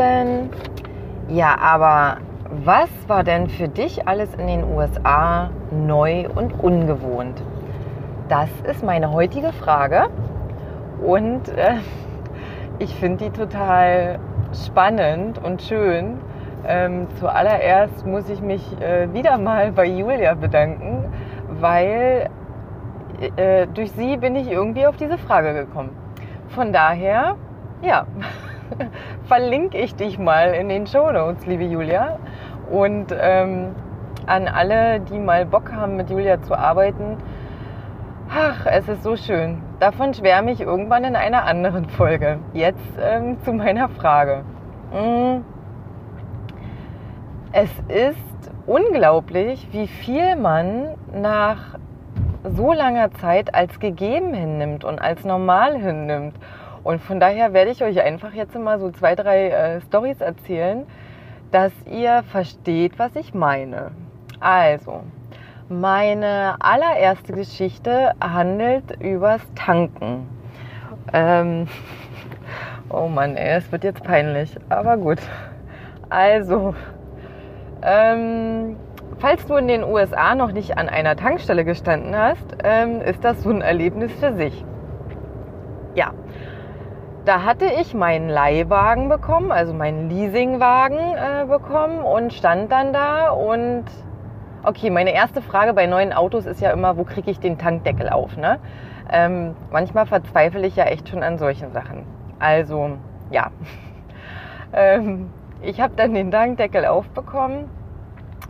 Lieben. 0.00 0.50
Ja, 1.28 1.56
aber 1.60 2.18
was 2.64 2.88
war 3.06 3.22
denn 3.22 3.48
für 3.48 3.68
dich 3.68 4.08
alles 4.08 4.34
in 4.34 4.46
den 4.46 4.64
USA 4.64 5.50
neu 5.70 6.28
und 6.34 6.58
ungewohnt? 6.62 7.42
Das 8.28 8.48
ist 8.68 8.82
meine 8.82 9.12
heutige 9.12 9.52
Frage 9.52 10.08
und 11.04 11.48
äh, 11.48 11.76
ich 12.78 12.94
finde 12.94 13.26
die 13.26 13.30
total 13.30 14.18
spannend 14.52 15.42
und 15.42 15.62
schön. 15.62 16.18
Ähm, 16.66 17.06
zuallererst 17.18 18.06
muss 18.06 18.28
ich 18.28 18.40
mich 18.40 18.62
äh, 18.80 19.12
wieder 19.12 19.38
mal 19.38 19.72
bei 19.72 19.86
Julia 19.86 20.34
bedanken, 20.34 21.04
weil 21.48 22.28
äh, 23.36 23.66
durch 23.68 23.92
sie 23.92 24.16
bin 24.16 24.36
ich 24.36 24.50
irgendwie 24.50 24.86
auf 24.86 24.96
diese 24.96 25.18
Frage 25.18 25.54
gekommen. 25.54 25.90
Von 26.48 26.72
daher, 26.72 27.36
ja, 27.82 28.06
verlinke 29.24 29.78
ich 29.78 29.94
dich 29.94 30.18
mal 30.18 30.54
in 30.54 30.68
den 30.68 30.86
Show 30.86 31.10
Notes, 31.10 31.46
liebe 31.46 31.64
Julia. 31.64 32.18
Und 32.70 33.14
ähm, 33.18 33.74
an 34.26 34.48
alle, 34.48 35.00
die 35.00 35.18
mal 35.18 35.46
Bock 35.46 35.72
haben, 35.72 35.96
mit 35.96 36.10
Julia 36.10 36.40
zu 36.42 36.54
arbeiten, 36.54 37.16
ach, 38.30 38.66
es 38.66 38.88
ist 38.88 39.02
so 39.02 39.16
schön. 39.16 39.62
Davon 39.80 40.14
schwärme 40.14 40.52
ich 40.52 40.60
irgendwann 40.60 41.04
in 41.04 41.16
einer 41.16 41.44
anderen 41.44 41.86
Folge. 41.86 42.38
Jetzt 42.52 42.92
ähm, 43.00 43.38
zu 43.42 43.52
meiner 43.52 43.88
Frage. 43.88 44.44
Mm. 44.92 45.42
Es 47.52 47.70
ist 47.88 48.52
unglaublich, 48.66 49.68
wie 49.72 49.88
viel 49.88 50.36
man 50.36 50.94
nach 51.12 51.76
so 52.44 52.72
langer 52.72 53.10
Zeit 53.12 53.54
als 53.54 53.80
gegeben 53.80 54.32
hinnimmt 54.32 54.84
und 54.84 55.00
als 55.00 55.24
normal 55.24 55.76
hinnimmt. 55.76 56.36
Und 56.90 57.00
von 57.00 57.20
daher 57.20 57.52
werde 57.52 57.70
ich 57.70 57.84
euch 57.84 58.02
einfach 58.02 58.32
jetzt 58.32 58.58
mal 58.58 58.80
so 58.80 58.90
zwei, 58.90 59.14
drei 59.14 59.50
äh, 59.50 59.80
Stories 59.80 60.20
erzählen, 60.20 60.84
dass 61.52 61.70
ihr 61.88 62.24
versteht, 62.24 62.98
was 62.98 63.14
ich 63.14 63.32
meine. 63.32 63.92
Also, 64.40 65.04
meine 65.68 66.56
allererste 66.58 67.32
Geschichte 67.32 68.10
handelt 68.20 69.00
übers 69.00 69.40
Tanken. 69.54 70.26
Ähm, 71.12 71.68
oh 72.90 73.06
Mann, 73.06 73.36
ey, 73.36 73.58
es 73.58 73.70
wird 73.70 73.84
jetzt 73.84 74.02
peinlich, 74.02 74.56
aber 74.68 74.96
gut. 74.96 75.20
Also, 76.08 76.74
ähm, 77.82 78.74
falls 79.20 79.46
du 79.46 79.54
in 79.54 79.68
den 79.68 79.84
USA 79.84 80.34
noch 80.34 80.50
nicht 80.50 80.76
an 80.76 80.88
einer 80.88 81.14
Tankstelle 81.14 81.64
gestanden 81.64 82.16
hast, 82.16 82.56
ähm, 82.64 83.00
ist 83.00 83.22
das 83.22 83.44
so 83.44 83.50
ein 83.50 83.60
Erlebnis 83.60 84.12
für 84.14 84.32
sich. 84.32 84.64
Ja, 85.94 86.12
da 87.24 87.44
hatte 87.44 87.66
ich 87.66 87.94
meinen 87.94 88.28
Leihwagen 88.28 89.08
bekommen, 89.08 89.52
also 89.52 89.74
meinen 89.74 90.08
Leasingwagen 90.08 90.98
äh, 90.98 91.46
bekommen 91.46 92.00
und 92.00 92.32
stand 92.32 92.72
dann 92.72 92.92
da 92.92 93.30
und 93.30 93.84
okay, 94.62 94.90
meine 94.90 95.12
erste 95.12 95.42
Frage 95.42 95.74
bei 95.74 95.86
neuen 95.86 96.12
Autos 96.12 96.46
ist 96.46 96.60
ja 96.60 96.70
immer, 96.70 96.96
wo 96.96 97.04
kriege 97.04 97.30
ich 97.30 97.38
den 97.38 97.58
Tankdeckel 97.58 98.08
auf? 98.08 98.36
Ne? 98.36 98.58
Ähm, 99.10 99.54
manchmal 99.70 100.06
verzweifle 100.06 100.66
ich 100.66 100.76
ja 100.76 100.84
echt 100.84 101.08
schon 101.08 101.22
an 101.22 101.38
solchen 101.38 101.72
Sachen. 101.72 102.04
Also 102.38 102.92
ja, 103.30 103.50
ähm, 104.72 105.30
ich 105.62 105.80
habe 105.80 105.94
dann 105.96 106.14
den 106.14 106.30
Tankdeckel 106.30 106.86
aufbekommen, 106.86 107.68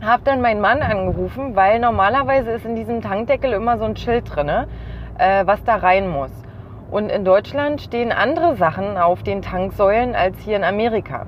habe 0.01 0.23
dann 0.23 0.41
meinen 0.41 0.61
Mann 0.61 0.81
angerufen, 0.81 1.55
weil 1.55 1.79
normalerweise 1.79 2.51
ist 2.51 2.65
in 2.65 2.75
diesem 2.75 3.01
Tankdeckel 3.01 3.51
immer 3.51 3.77
so 3.77 3.85
ein 3.85 3.97
Schild 3.97 4.33
drin, 4.33 4.49
äh, 5.17 5.45
was 5.45 5.63
da 5.65 5.75
rein 5.75 6.07
muss. 6.07 6.31
Und 6.91 7.09
in 7.09 7.23
Deutschland 7.23 7.79
stehen 7.79 8.11
andere 8.11 8.57
Sachen 8.57 8.97
auf 8.97 9.23
den 9.23 9.41
Tanksäulen 9.41 10.13
als 10.13 10.37
hier 10.39 10.57
in 10.57 10.65
Amerika. 10.65 11.25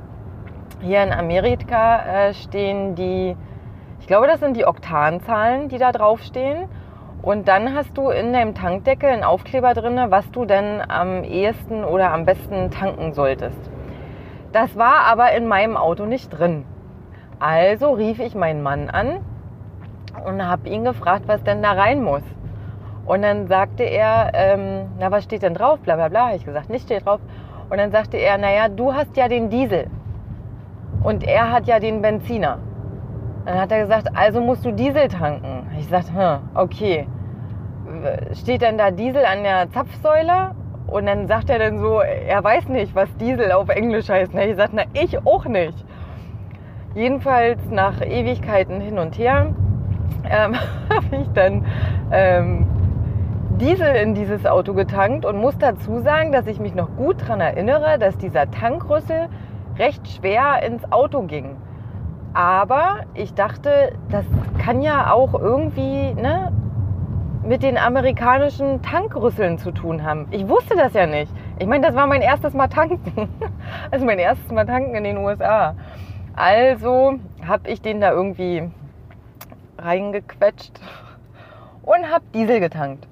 Hier 0.82 1.02
in 1.02 1.14
Amerika 1.14 2.02
äh, 2.02 2.34
stehen 2.34 2.96
die, 2.96 3.38
ich 4.02 4.08
glaube, 4.08 4.28
das 4.28 4.42
sind 4.42 4.58
die 4.58 4.66
Oktanzahlen, 4.66 5.70
die 5.70 5.78
da 5.78 5.94
draufstehen. 5.94 6.68
Und 7.22 7.48
dann 7.48 7.74
hast 7.74 7.98
du 7.98 8.10
in 8.10 8.34
deinem 8.34 8.54
Tankdeckel 8.54 9.10
einen 9.10 9.24
Aufkleber 9.24 9.74
drin, 9.74 9.98
was 10.10 10.30
du 10.32 10.44
denn 10.44 10.82
am 10.86 11.24
ehesten 11.24 11.86
oder 11.86 12.12
am 12.12 12.26
besten 12.26 12.70
tanken 12.70 13.14
solltest. 13.14 13.72
Das 14.52 14.76
war 14.76 15.06
aber 15.06 15.32
in 15.32 15.48
meinem 15.48 15.78
Auto 15.78 16.06
nicht 16.06 16.30
drin. 16.30 16.66
Also 17.40 17.94
rief 17.94 18.20
ich 18.20 18.36
meinen 18.36 18.62
Mann 18.62 18.90
an 18.90 19.22
und 20.26 20.46
habe 20.46 20.68
ihn 20.68 20.84
gefragt, 20.84 21.24
was 21.28 21.42
denn 21.44 21.64
da 21.64 21.72
rein 21.72 22.04
muss. 22.04 22.24
Und 23.06 23.22
dann 23.22 23.48
sagte 23.48 23.84
er, 23.84 24.32
ähm, 24.34 24.88
na, 25.00 25.12
was 25.12 25.26
steht 25.26 25.44
denn 25.44 25.54
drauf? 25.54 25.80
Bla 25.80 25.96
bla 25.96 26.08
bla. 26.08 26.28
Habe 26.28 26.38
ich 26.38 26.46
gesagt, 26.46 26.70
nicht 26.70 26.86
steht 26.86 27.06
drauf. 27.06 27.20
Und 27.70 27.78
dann 27.78 27.92
sagte 27.92 28.18
er, 28.18 28.38
naja, 28.38 28.70
du 28.70 28.94
hast 28.94 29.18
ja 29.18 29.28
den 29.28 29.50
Diesel. 29.50 29.88
Und 31.04 31.24
er 31.24 31.52
hat 31.52 31.68
ja 31.68 31.80
den 31.80 32.02
Benziner. 32.02 32.60
Dann 33.46 33.60
hat 33.60 33.72
er 33.72 33.82
gesagt, 33.82 34.08
also 34.16 34.40
musst 34.40 34.64
du 34.64 34.72
Diesel 34.72 35.10
tanken. 35.10 35.68
Ich 35.78 35.88
sagte, 35.88 36.14
hm, 36.14 36.40
okay. 36.56 37.08
Steht 38.34 38.62
denn 38.62 38.78
da 38.78 38.90
Diesel 38.90 39.26
an 39.26 39.44
der 39.44 39.70
Zapfsäule? 39.72 40.52
Und 40.88 41.06
dann 41.06 41.28
sagt 41.28 41.50
er 41.50 41.60
dann 41.60 41.80
so, 41.80 42.00
er 42.00 42.44
weiß 42.44 42.70
nicht, 42.70 42.96
was 42.96 43.14
Diesel 43.18 43.52
auf 43.52 43.70
Englisch 43.70 44.10
heißt. 44.10 44.34
Ich 44.34 44.56
sagte, 44.56 44.76
na, 44.76 44.84
ich 44.94 45.26
auch 45.26 45.46
nicht. 45.46 45.86
Jedenfalls 46.96 47.60
nach 47.70 48.02
Ewigkeiten 48.02 48.80
hin 48.80 49.00
und 49.00 49.18
her 49.18 49.54
ähm, 50.30 50.56
habe 50.90 51.16
ich 51.22 51.28
dann 51.34 51.66
ähm, 52.12 52.68
Diesel 53.64 53.96
in 53.96 54.14
dieses 54.14 54.46
Auto 54.46 54.74
getankt 54.74 55.24
und 55.24 55.38
muss 55.38 55.58
dazu 55.58 56.02
sagen, 56.02 56.34
dass 56.34 56.48
ich 56.48 56.60
mich 56.60 56.76
noch 56.76 56.98
gut 56.98 57.22
daran 57.22 57.40
erinnere, 57.40 57.98
dass 57.98 58.18
dieser 58.18 58.52
Tankrüssel 58.52 59.30
recht 59.78 60.06
schwer 60.06 60.62
ins 60.64 60.92
Auto 60.92 61.22
ging. 61.22 61.56
Aber 62.34 63.06
ich 63.14 63.34
dachte, 63.36 63.94
das 64.10 64.26
kann 64.58 64.82
ja 64.82 65.14
auch 65.14 65.34
irgendwie 65.34 66.14
ne, 66.14 66.52
mit 67.42 67.64
den 67.64 67.78
amerikanischen 67.78 68.82
Tankrüsseln 68.82 69.58
zu 69.58 69.72
tun 69.72 70.04
haben. 70.04 70.28
Ich 70.32 70.50
wusste 70.50 70.76
das 70.76 70.92
ja 70.92 71.08
nicht. 71.08 71.32
Ich 71.58 71.66
meine, 71.66 71.88
das 71.88 71.96
war 71.96 72.06
mein 72.06 72.22
erstes 72.22 72.54
Mal 72.54 72.68
tanken. 72.68 73.30
Also 73.92 74.06
mein 74.06 74.20
erstes 74.20 74.52
Mal 74.52 74.66
tanken 74.66 74.94
in 74.94 75.06
den 75.06 75.18
USA. 75.20 75.74
Also 76.36 77.14
habe 77.48 77.70
ich 77.70 77.82
den 77.82 78.02
da 78.02 78.12
irgendwie 78.12 78.70
reingequetscht 79.78 80.82
und 81.84 82.12
habe 82.12 82.26
Diesel 82.34 82.60
getankt. 82.60 83.08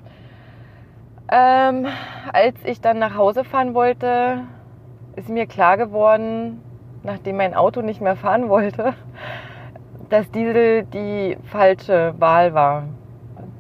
Ähm, 1.34 1.88
als 2.34 2.56
ich 2.66 2.82
dann 2.82 3.00
nach 3.00 3.16
Hause 3.16 3.46
fahren 3.46 3.74
wollte, 3.74 4.42
ist 5.16 5.30
mir 5.30 5.46
klar 5.46 5.78
geworden, 5.78 6.62
nachdem 7.04 7.38
mein 7.38 7.54
Auto 7.54 7.82
nicht 7.82 8.02
mehr 8.02 8.18
fahren 8.18 8.50
wollte, 8.50 8.94
dass 10.10 10.30
Diesel 10.32 10.84
die 10.84 11.38
falsche 11.46 12.14
Wahl 12.20 12.54
war. 12.54 12.84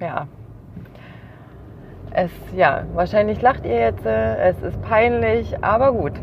Ja. 0.01 0.27
Es, 2.13 2.31
ja, 2.53 2.83
wahrscheinlich 2.93 3.41
lacht 3.41 3.65
ihr 3.65 3.79
jetzt, 3.79 4.05
es 4.05 4.61
ist 4.61 4.81
peinlich, 4.81 5.63
aber 5.63 5.93
gut. 5.93 6.13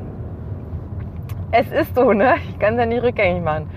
Es 1.51 1.73
ist 1.73 1.95
so, 1.95 2.13
ne? 2.13 2.35
Ich 2.51 2.59
kann 2.59 2.75
es 2.75 2.81
ja 2.81 2.85
nicht 2.85 3.03
rückgängig 3.03 3.43
machen. 3.43 3.71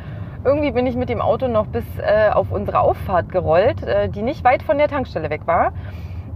Irgendwie 0.44 0.72
bin 0.72 0.88
ich 0.88 0.98
mit 0.98 1.08
dem 1.08 1.22
Auto 1.22 1.48
noch 1.48 1.68
bis 1.68 1.86
äh, 2.00 2.32
auf 2.32 2.52
unsere 2.52 2.82
Auffahrt 2.82 3.32
gerollt, 3.32 3.82
äh, 3.84 4.10
die 4.10 4.24
nicht 4.24 4.44
weit 4.44 4.62
von 4.62 4.78
der 4.78 4.90
Tankstelle 4.90 5.30
weg 5.30 5.42
war. 5.46 5.72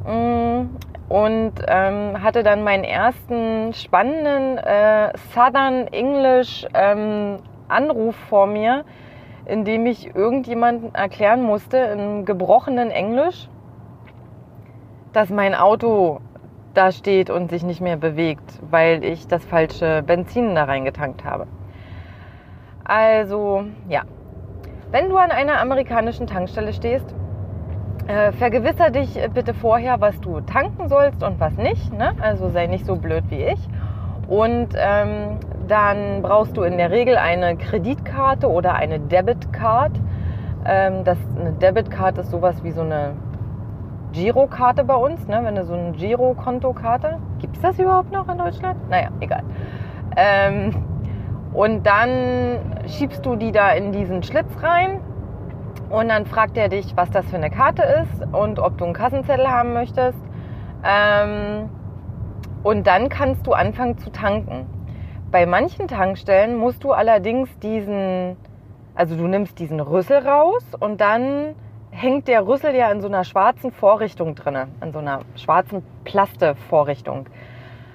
Mm, 0.06 0.70
und 1.08 1.54
ähm, 1.68 2.24
hatte 2.24 2.44
dann 2.44 2.64
meinen 2.64 2.84
ersten 2.84 3.74
spannenden 3.74 4.58
äh, 4.58 5.12
Southern 5.34 5.88
English 5.88 6.66
ähm, 6.74 7.40
Anruf 7.68 8.16
vor 8.30 8.48
mir, 8.48 8.84
in 9.46 9.66
dem 9.66 9.86
ich 9.86 10.16
irgendjemandem 10.16 10.92
erklären 10.94 11.44
musste 11.44 11.78
in 11.78 12.26
gebrochenen 12.26 12.90
Englisch, 12.90 13.48
dass 15.14 15.30
mein 15.30 15.54
Auto 15.54 16.20
da 16.74 16.92
steht 16.92 17.30
und 17.30 17.50
sich 17.50 17.64
nicht 17.64 17.82
mehr 17.82 17.98
bewegt, 17.98 18.60
weil 18.70 19.04
ich 19.04 19.28
das 19.28 19.46
falsche 19.46 20.04
Benzin 20.04 20.56
da 20.56 20.66
reingetankt 20.66 21.24
habe. 21.24 21.48
Also 22.84 23.66
ja, 23.88 24.04
wenn 24.92 25.10
du 25.10 25.18
an 25.18 25.32
einer 25.32 25.60
amerikanischen 25.60 26.28
Tankstelle 26.28 26.74
stehst, 26.74 27.16
äh, 28.08 28.32
vergewisser 28.34 28.92
dich 28.92 29.20
bitte 29.34 29.54
vorher, 29.54 30.00
was 30.02 30.20
du 30.22 30.42
tanken 30.42 30.90
sollst 30.90 31.24
und 31.24 31.40
was 31.40 31.56
nicht. 31.58 31.94
Ne? 31.94 32.14
Also 32.22 32.50
sei 32.50 32.68
nicht 32.68 32.86
so 32.86 32.96
blöd 32.96 33.24
wie 33.30 33.44
ich. 33.44 33.60
Und 34.28 34.70
ähm, 34.76 35.38
dann 35.68 36.22
brauchst 36.22 36.58
du 36.58 36.64
in 36.64 36.78
der 36.78 36.92
Regel 36.92 37.18
eine 37.18 37.58
Kreditkarte 37.58 38.50
oder 38.50 38.76
eine 38.76 39.00
Debitcard. 39.00 39.92
Ähm, 40.66 41.04
das, 41.04 41.18
eine 41.40 41.52
Debitcard 41.54 42.18
ist 42.18 42.32
sowas 42.32 42.64
wie 42.64 42.72
so 42.72 42.82
eine 42.82 43.14
Girokarte 44.14 44.84
bei 44.84 44.96
uns, 44.96 45.28
ne? 45.28 45.42
wenn 45.44 45.56
du 45.56 45.66
so 45.66 45.74
eine 45.74 45.92
Girokontokarte. 45.92 47.18
Gibt 47.40 47.56
es 47.56 47.62
das 47.62 47.78
überhaupt 47.80 48.12
noch 48.12 48.28
in 48.30 48.38
Deutschland? 48.38 48.90
Naja, 48.90 49.10
egal. 49.20 49.44
Ähm, 50.16 50.74
und 51.54 51.86
dann 51.86 52.60
schiebst 52.88 53.26
du 53.26 53.36
die 53.36 53.52
da 53.52 53.72
in 53.72 53.92
diesen 53.92 54.24
Schlitz 54.24 54.52
rein 54.62 55.00
und 55.96 56.10
dann 56.10 56.26
fragt 56.26 56.58
er 56.58 56.68
dich, 56.68 56.98
was 56.98 57.10
das 57.10 57.26
für 57.30 57.38
eine 57.38 57.50
Karte 57.50 57.82
ist 57.84 58.22
und 58.34 58.60
ob 58.60 58.78
du 58.78 58.84
einen 58.84 58.94
Kassenzettel 58.94 59.48
haben 59.48 59.72
möchtest. 59.72 60.20
Ähm, 60.84 61.70
und 62.64 62.86
dann 62.86 63.08
kannst 63.08 63.48
du 63.48 63.54
anfangen 63.54 63.98
zu 63.98 64.12
tanken. 64.12 64.66
Bei 65.32 65.46
manchen 65.46 65.88
Tankstellen 65.88 66.58
musst 66.58 66.84
du 66.84 66.92
allerdings 66.92 67.50
diesen, 67.60 68.36
also 68.94 69.16
du 69.16 69.26
nimmst 69.28 69.58
diesen 69.58 69.80
Rüssel 69.80 70.18
raus 70.18 70.64
und 70.78 71.00
dann 71.00 71.56
hängt 71.92 72.28
der 72.28 72.46
Rüssel 72.46 72.76
ja 72.76 72.92
in 72.92 73.00
so 73.00 73.08
einer 73.08 73.24
schwarzen 73.24 73.72
Vorrichtung 73.72 74.36
drin, 74.36 74.58
in 74.82 74.92
so 74.92 75.00
einer 75.00 75.22
schwarzen 75.38 75.82
Plaste-Vorrichtung. 76.04 77.28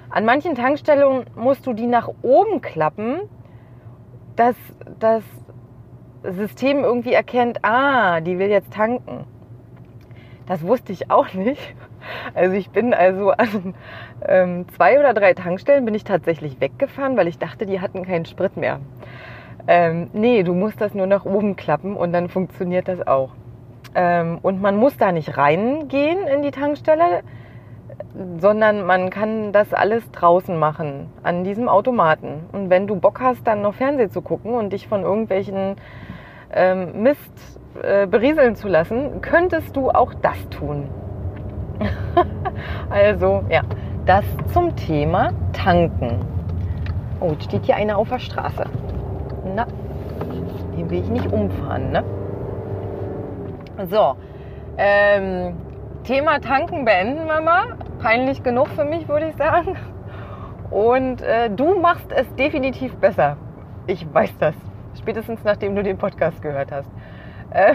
An 0.08 0.24
manchen 0.24 0.54
Tankstellen 0.54 1.26
musst 1.36 1.66
du 1.66 1.74
die 1.74 1.86
nach 1.86 2.08
oben 2.22 2.62
klappen, 2.62 3.20
dass 4.36 4.56
das 4.98 5.22
System 6.22 6.84
irgendwie 6.84 7.12
erkennt, 7.12 7.64
ah, 7.64 8.20
die 8.20 8.38
will 8.38 8.48
jetzt 8.48 8.72
tanken. 8.72 9.24
Das 10.46 10.62
wusste 10.62 10.92
ich 10.92 11.10
auch 11.10 11.32
nicht. 11.32 11.74
Also 12.34 12.56
ich 12.56 12.70
bin 12.70 12.94
also 12.94 13.30
an 13.30 13.74
ähm, 14.26 14.66
zwei 14.74 14.98
oder 14.98 15.14
drei 15.14 15.34
Tankstellen 15.34 15.84
bin 15.84 15.94
ich 15.94 16.04
tatsächlich 16.04 16.60
weggefahren, 16.60 17.16
weil 17.16 17.28
ich 17.28 17.38
dachte, 17.38 17.66
die 17.66 17.80
hatten 17.80 18.04
keinen 18.04 18.24
Sprit 18.24 18.56
mehr. 18.56 18.80
Ähm, 19.68 20.08
nee, 20.12 20.42
du 20.42 20.54
musst 20.54 20.80
das 20.80 20.94
nur 20.94 21.06
nach 21.06 21.24
oben 21.24 21.56
klappen 21.56 21.96
und 21.96 22.12
dann 22.12 22.28
funktioniert 22.28 22.88
das 22.88 23.06
auch. 23.06 23.30
Ähm, 23.94 24.38
und 24.42 24.60
man 24.60 24.76
muss 24.76 24.96
da 24.96 25.12
nicht 25.12 25.36
reingehen 25.36 26.26
in 26.26 26.42
die 26.42 26.50
Tankstelle, 26.50 27.22
sondern 28.38 28.84
man 28.84 29.10
kann 29.10 29.52
das 29.52 29.72
alles 29.72 30.10
draußen 30.10 30.56
machen, 30.58 31.08
an 31.22 31.44
diesem 31.44 31.68
Automaten. 31.68 32.46
Und 32.52 32.70
wenn 32.70 32.86
du 32.86 32.96
Bock 32.96 33.20
hast, 33.20 33.46
dann 33.46 33.62
noch 33.62 33.74
Fernsehen 33.74 34.10
zu 34.10 34.22
gucken 34.22 34.54
und 34.54 34.72
dich 34.72 34.88
von 34.88 35.02
irgendwelchen 35.02 35.76
ähm, 36.52 37.02
Mist 37.02 37.60
äh, 37.82 38.06
berieseln 38.06 38.56
zu 38.56 38.68
lassen, 38.68 39.20
könntest 39.20 39.76
du 39.76 39.90
auch 39.90 40.12
das 40.14 40.48
tun. 40.50 40.88
also, 42.90 43.44
ja, 43.48 43.62
das 44.06 44.24
zum 44.52 44.74
Thema 44.76 45.30
Tanken. 45.52 46.20
Oh, 47.20 47.28
jetzt 47.32 47.44
steht 47.44 47.64
hier 47.64 47.76
einer 47.76 47.96
auf 47.98 48.08
der 48.08 48.18
Straße. 48.18 48.64
Na, 49.54 49.66
den 50.76 50.90
will 50.90 51.00
ich 51.00 51.10
nicht 51.10 51.32
umfahren, 51.32 51.92
ne? 51.92 52.04
So, 53.90 54.16
ähm, 54.76 55.54
Thema 56.04 56.40
Tanken 56.40 56.84
beenden 56.84 57.26
wir 57.26 57.40
mal. 57.40 57.76
Peinlich 58.00 58.42
genug 58.42 58.68
für 58.68 58.84
mich, 58.84 59.08
würde 59.08 59.28
ich 59.28 59.36
sagen. 59.36 59.76
Und 60.70 61.22
äh, 61.22 61.50
du 61.50 61.78
machst 61.78 62.10
es 62.12 62.34
definitiv 62.36 62.96
besser. 62.96 63.36
Ich 63.86 64.06
weiß 64.12 64.38
das. 64.38 64.54
Spätestens 65.00 65.42
nachdem 65.44 65.74
du 65.74 65.82
den 65.82 65.96
Podcast 65.96 66.42
gehört 66.42 66.70
hast. 66.70 66.90
Äh, 67.50 67.74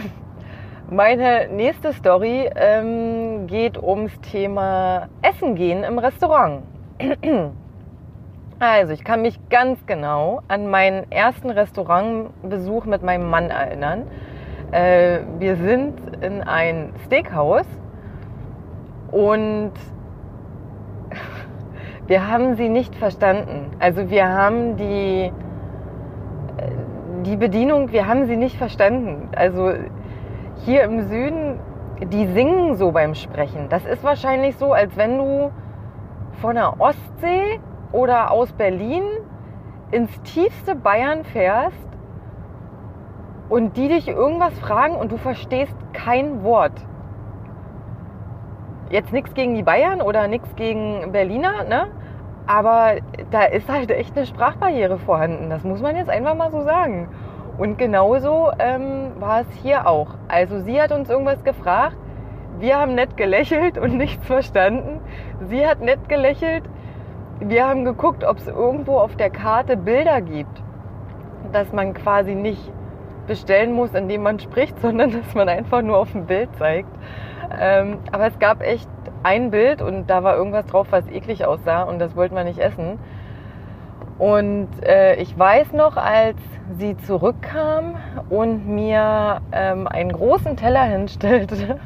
meine 0.89 1.47
nächste 1.47 1.91
Story 1.91 2.47
ähm, 2.55 3.47
geht 3.47 3.81
ums 3.81 4.11
Thema 4.21 5.09
Essen 5.23 5.55
gehen 5.55 5.83
im 5.83 5.99
Restaurant. 5.99 6.63
Also, 8.57 8.93
ich 8.93 9.03
kann 9.03 9.21
mich 9.21 9.37
ganz 9.49 9.85
genau 9.85 10.41
an 10.47 10.69
meinen 10.69 11.11
ersten 11.11 11.49
Restaurantbesuch 11.49 12.85
mit 12.85 13.03
meinem 13.03 13.29
Mann 13.29 13.49
erinnern. 13.49 14.07
Äh, 14.71 15.19
wir 15.39 15.57
sind 15.57 15.99
in 16.23 16.41
ein 16.41 16.93
Steakhouse 17.05 17.67
und 19.11 19.73
wir 22.07 22.29
haben 22.29 22.55
sie 22.55 22.69
nicht 22.69 22.95
verstanden. 22.95 23.71
Also 23.79 24.09
wir 24.09 24.29
haben 24.29 24.77
die, 24.77 25.33
die 27.25 27.35
Bedienung, 27.35 27.91
wir 27.91 28.07
haben 28.07 28.27
sie 28.27 28.37
nicht 28.37 28.57
verstanden. 28.57 29.29
Also 29.35 29.73
hier 30.65 30.83
im 30.83 31.07
Süden, 31.07 31.59
die 32.11 32.27
singen 32.27 32.75
so 32.75 32.91
beim 32.91 33.15
Sprechen. 33.15 33.67
Das 33.69 33.85
ist 33.85 34.03
wahrscheinlich 34.03 34.57
so, 34.57 34.73
als 34.73 34.95
wenn 34.95 35.17
du 35.17 35.51
von 36.41 36.55
der 36.55 36.79
Ostsee 36.79 37.59
oder 37.91 38.31
aus 38.31 38.51
Berlin 38.53 39.03
ins 39.91 40.21
tiefste 40.21 40.75
Bayern 40.75 41.23
fährst 41.23 41.87
und 43.49 43.77
die 43.77 43.87
dich 43.87 44.07
irgendwas 44.07 44.57
fragen 44.59 44.95
und 44.95 45.11
du 45.11 45.17
verstehst 45.17 45.75
kein 45.93 46.43
Wort. 46.43 46.73
Jetzt 48.89 49.13
nichts 49.13 49.33
gegen 49.33 49.55
die 49.55 49.63
Bayern 49.63 50.01
oder 50.01 50.27
nichts 50.27 50.55
gegen 50.55 51.11
Berliner, 51.11 51.63
ne? 51.63 51.87
Aber 52.47 52.95
da 53.31 53.43
ist 53.43 53.69
halt 53.69 53.91
echt 53.91 54.15
eine 54.15 54.25
Sprachbarriere 54.25 54.99
vorhanden. 54.99 55.49
Das 55.49 55.63
muss 55.63 55.81
man 55.81 55.95
jetzt 55.95 56.09
einfach 56.09 56.35
mal 56.35 56.51
so 56.51 56.61
sagen. 56.61 57.09
Und 57.57 57.77
genauso 57.77 58.51
ähm, 58.59 59.11
war 59.19 59.41
es 59.41 59.47
hier 59.61 59.87
auch. 59.87 60.09
Also 60.27 60.59
sie 60.59 60.81
hat 60.81 60.91
uns 60.91 61.09
irgendwas 61.09 61.43
gefragt. 61.43 61.97
Wir 62.59 62.77
haben 62.77 62.95
nett 62.95 63.17
gelächelt 63.17 63.77
und 63.77 63.97
nichts 63.97 64.25
verstanden. 64.25 64.99
Sie 65.47 65.65
hat 65.65 65.81
nett 65.81 66.07
gelächelt. 66.09 66.63
Wir 67.39 67.67
haben 67.67 67.83
geguckt, 67.83 68.23
ob 68.23 68.37
es 68.37 68.47
irgendwo 68.47 68.97
auf 68.97 69.15
der 69.15 69.29
Karte 69.29 69.75
Bilder 69.75 70.21
gibt, 70.21 70.63
dass 71.51 71.71
man 71.73 71.93
quasi 71.93 72.35
nicht 72.35 72.71
bestellen 73.27 73.73
muss, 73.73 73.93
indem 73.93 74.23
man 74.23 74.39
spricht, 74.39 74.79
sondern 74.81 75.11
dass 75.11 75.33
man 75.33 75.49
einfach 75.49 75.81
nur 75.81 75.97
auf 75.97 76.13
ein 76.13 76.25
Bild 76.25 76.49
zeigt. 76.57 76.89
Ähm, 77.59 77.99
aber 78.11 78.27
es 78.27 78.37
gab 78.39 78.61
echt 78.61 78.89
ein 79.25 79.49
Bild 79.49 79.81
und 79.81 80.07
da 80.07 80.23
war 80.23 80.37
irgendwas 80.37 80.67
drauf, 80.67 80.87
was 80.91 81.07
eklig 81.07 81.45
aussah 81.45 81.83
und 81.83 81.99
das 81.99 82.15
wollten 82.15 82.35
wir 82.35 82.43
nicht 82.43 82.59
essen. 82.59 82.99
Und 84.19 84.69
äh, 84.83 85.15
ich 85.15 85.37
weiß 85.37 85.73
noch, 85.73 85.97
als 85.97 86.37
sie 86.77 86.95
zurückkam 86.95 87.95
und 88.29 88.67
mir 88.67 89.41
ähm, 89.51 89.87
einen 89.87 90.11
großen 90.11 90.55
Teller 90.55 90.83
hinstellte 90.83 91.79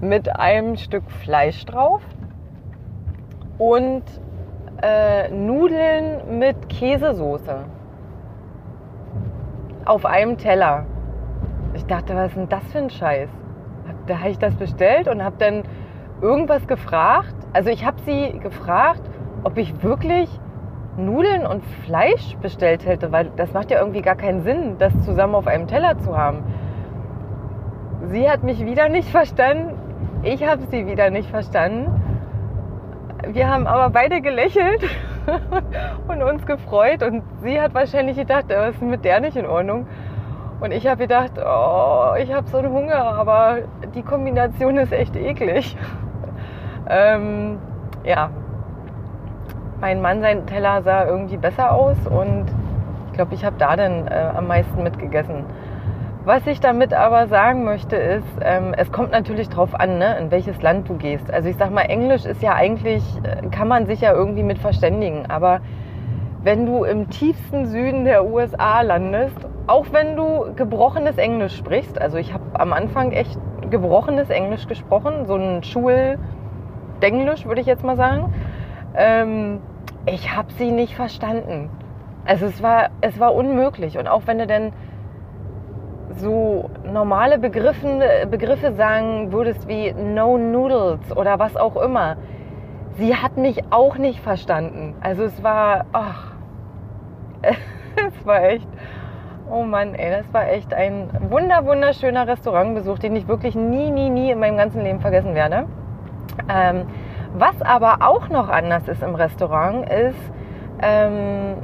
mit 0.00 0.36
einem 0.36 0.76
Stück 0.76 1.10
Fleisch 1.10 1.64
drauf 1.64 2.02
und 3.58 4.02
äh, 4.82 5.30
Nudeln 5.30 6.38
mit 6.38 6.68
Käsesoße 6.68 7.64
auf 9.86 10.04
einem 10.04 10.36
Teller. 10.36 10.84
Ich 11.74 11.86
dachte, 11.86 12.14
was 12.14 12.28
ist 12.28 12.36
denn 12.36 12.48
das 12.48 12.64
für 12.70 12.78
ein 12.78 12.90
Scheiß? 12.90 13.30
Da 14.06 14.18
habe 14.18 14.30
ich 14.30 14.38
das 14.38 14.54
bestellt 14.56 15.08
und 15.08 15.24
habe 15.24 15.36
dann 15.38 15.62
irgendwas 16.22 16.66
gefragt. 16.66 17.34
Also 17.52 17.68
ich 17.68 17.84
habe 17.84 18.00
sie 18.06 18.38
gefragt, 18.38 19.02
ob 19.44 19.58
ich 19.58 19.82
wirklich 19.82 20.30
Nudeln 20.96 21.46
und 21.46 21.64
Fleisch 21.84 22.36
bestellt 22.40 22.86
hätte, 22.86 23.12
weil 23.12 23.30
das 23.36 23.52
macht 23.52 23.70
ja 23.70 23.80
irgendwie 23.80 24.02
gar 24.02 24.14
keinen 24.14 24.42
Sinn, 24.42 24.76
das 24.78 24.92
zusammen 25.02 25.34
auf 25.34 25.46
einem 25.46 25.66
Teller 25.66 25.98
zu 25.98 26.16
haben. 26.16 26.42
Sie 28.10 28.28
hat 28.30 28.42
mich 28.42 28.64
wieder 28.64 28.88
nicht 28.88 29.08
verstanden, 29.08 29.74
ich 30.22 30.46
habe 30.46 30.62
sie 30.70 30.86
wieder 30.86 31.10
nicht 31.10 31.28
verstanden. 31.28 32.00
Wir 33.26 33.48
haben 33.48 33.66
aber 33.66 33.90
beide 33.90 34.20
gelächelt 34.20 34.84
und 36.08 36.22
uns 36.22 36.44
gefreut 36.46 37.02
und 37.02 37.22
sie 37.42 37.60
hat 37.60 37.74
wahrscheinlich 37.74 38.16
gedacht, 38.16 38.46
was 38.48 38.74
ist 38.74 38.82
mit 38.82 39.04
der 39.04 39.20
nicht 39.20 39.36
in 39.36 39.46
Ordnung? 39.46 39.86
Und 40.60 40.70
ich 40.72 40.86
habe 40.86 40.98
gedacht, 40.98 41.32
oh, 41.38 42.14
ich 42.20 42.32
habe 42.32 42.46
so 42.48 42.58
einen 42.58 42.72
Hunger, 42.72 42.94
aber 42.94 43.58
die 43.96 44.02
Kombination 44.02 44.76
ist 44.76 44.92
echt 44.92 45.16
eklig. 45.16 45.76
Ähm, 46.88 47.58
ja, 48.04 48.30
mein 49.80 50.00
Mann, 50.00 50.20
sein 50.20 50.46
Teller 50.46 50.82
sah 50.82 51.06
irgendwie 51.06 51.36
besser 51.36 51.72
aus 51.72 51.96
und 52.06 52.46
ich 53.08 53.12
glaube, 53.14 53.34
ich 53.34 53.44
habe 53.44 53.56
da 53.58 53.76
dann 53.76 54.06
äh, 54.06 54.30
am 54.34 54.46
meisten 54.46 54.82
mitgegessen. 54.82 55.44
Was 56.24 56.46
ich 56.46 56.60
damit 56.60 56.94
aber 56.94 57.26
sagen 57.26 57.64
möchte, 57.64 57.96
ist, 57.96 58.38
ähm, 58.42 58.74
es 58.76 58.92
kommt 58.92 59.10
natürlich 59.10 59.48
drauf 59.48 59.74
an, 59.74 59.98
ne, 59.98 60.16
in 60.18 60.30
welches 60.30 60.62
Land 60.62 60.88
du 60.88 60.96
gehst. 60.96 61.32
Also 61.32 61.48
ich 61.48 61.56
sag 61.56 61.72
mal, 61.72 61.82
Englisch 61.82 62.24
ist 62.24 62.40
ja 62.42 62.54
eigentlich, 62.54 63.02
äh, 63.24 63.48
kann 63.48 63.66
man 63.66 63.86
sich 63.86 64.00
ja 64.00 64.12
irgendwie 64.12 64.44
mit 64.44 64.58
verständigen. 64.58 65.26
Aber 65.28 65.60
wenn 66.44 66.64
du 66.64 66.84
im 66.84 67.10
tiefsten 67.10 67.66
Süden 67.66 68.04
der 68.04 68.24
USA 68.24 68.82
landest, 68.82 69.36
auch 69.66 69.86
wenn 69.90 70.14
du 70.14 70.54
gebrochenes 70.54 71.18
Englisch 71.18 71.56
sprichst, 71.56 72.00
also 72.00 72.18
ich 72.18 72.32
habe 72.32 72.44
am 72.54 72.72
Anfang 72.72 73.10
echt 73.10 73.36
gebrochenes 73.70 74.30
Englisch 74.30 74.68
gesprochen, 74.68 75.26
so 75.26 75.34
ein 75.34 75.64
Schuldenglisch 77.02 77.46
würde 77.46 77.60
ich 77.60 77.66
jetzt 77.66 77.82
mal 77.82 77.96
sagen. 77.96 78.32
Ähm, 78.94 79.60
ich 80.06 80.36
habe 80.36 80.52
sie 80.52 80.70
nicht 80.70 80.94
verstanden. 80.94 81.68
Also 82.24 82.46
es 82.46 82.62
war, 82.62 82.90
es 83.00 83.18
war 83.18 83.34
unmöglich. 83.34 83.98
Und 83.98 84.06
auch 84.06 84.22
wenn 84.26 84.38
du 84.38 84.46
denn 84.46 84.72
so 86.14 86.70
normale 86.84 87.38
Begriffen, 87.38 88.00
Begriffe 88.30 88.74
sagen 88.74 89.32
würdest 89.32 89.66
wie 89.66 89.92
No 89.92 90.38
Noodles 90.38 91.16
oder 91.16 91.40
was 91.40 91.56
auch 91.56 91.74
immer, 91.74 92.18
sie 92.92 93.16
hat 93.16 93.36
mich 93.36 93.64
auch 93.70 93.98
nicht 93.98 94.20
verstanden. 94.20 94.94
Also 95.00 95.24
es 95.24 95.42
war, 95.42 95.86
ach, 95.92 96.34
es 97.42 98.24
war 98.26 98.44
echt, 98.44 98.68
oh 99.50 99.64
Mann, 99.64 99.96
ey, 99.96 100.22
das 100.22 100.32
war 100.32 100.48
echt 100.48 100.72
ein 100.72 101.08
wunder, 101.30 101.66
wunderschöner 101.66 102.28
Restaurantbesuch, 102.28 103.00
den 103.00 103.16
ich 103.16 103.26
wirklich 103.26 103.56
nie, 103.56 103.90
nie, 103.90 104.08
nie 104.08 104.30
in 104.30 104.38
meinem 104.38 104.56
ganzen 104.56 104.82
Leben 104.82 105.00
vergessen 105.00 105.34
werde. 105.34 105.66
Ähm, 106.48 106.86
was 107.34 107.60
aber 107.62 107.98
auch 108.06 108.28
noch 108.28 108.48
anders 108.48 108.88
ist 108.88 109.02
im 109.02 109.14
Restaurant, 109.14 109.88
ist, 109.88 110.18
ähm, 110.82 111.56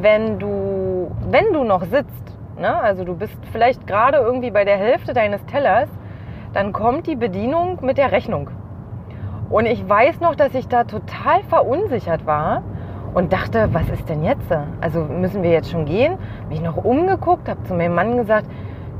wenn 0.00 0.38
du, 0.38 1.10
wenn 1.30 1.52
du 1.52 1.64
noch 1.64 1.84
sitzt, 1.84 2.36
ne? 2.58 2.74
also 2.74 3.04
du 3.04 3.16
bist 3.16 3.36
vielleicht 3.52 3.86
gerade 3.86 4.18
irgendwie 4.18 4.50
bei 4.50 4.64
der 4.64 4.76
Hälfte 4.76 5.12
deines 5.12 5.44
Tellers, 5.46 5.88
dann 6.52 6.72
kommt 6.72 7.06
die 7.06 7.16
Bedienung 7.16 7.78
mit 7.82 7.98
der 7.98 8.12
Rechnung. 8.12 8.50
Und 9.50 9.66
ich 9.66 9.86
weiß 9.86 10.20
noch, 10.20 10.34
dass 10.34 10.54
ich 10.54 10.68
da 10.68 10.84
total 10.84 11.42
verunsichert 11.48 12.26
war 12.26 12.62
und 13.14 13.32
dachte, 13.32 13.68
was 13.72 13.88
ist 13.90 14.08
denn 14.08 14.24
jetzt? 14.24 14.50
Also 14.80 15.00
müssen 15.00 15.42
wir 15.42 15.50
jetzt 15.50 15.70
schon 15.70 15.84
gehen? 15.84 16.18
Mich 16.48 16.60
noch 16.62 16.76
umgeguckt, 16.76 17.48
habe 17.48 17.62
zu 17.64 17.74
meinem 17.74 17.94
Mann 17.94 18.16
gesagt, 18.16 18.46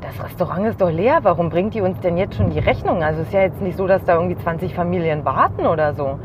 das 0.02 0.22
Restaurant 0.22 0.66
ist 0.66 0.80
doch 0.80 0.90
leer, 0.90 1.20
warum 1.22 1.48
bringt 1.48 1.74
die 1.74 1.80
uns 1.80 1.98
denn 2.00 2.16
jetzt 2.16 2.36
schon 2.36 2.50
die 2.50 2.58
Rechnung? 2.58 3.02
Also 3.02 3.20
es 3.20 3.28
ist 3.28 3.32
ja 3.32 3.42
jetzt 3.42 3.60
nicht 3.60 3.76
so, 3.76 3.86
dass 3.86 4.04
da 4.04 4.14
irgendwie 4.14 4.36
20 4.36 4.74
Familien 4.74 5.24
warten 5.24 5.66
oder 5.66 5.94
so. 5.94 6.18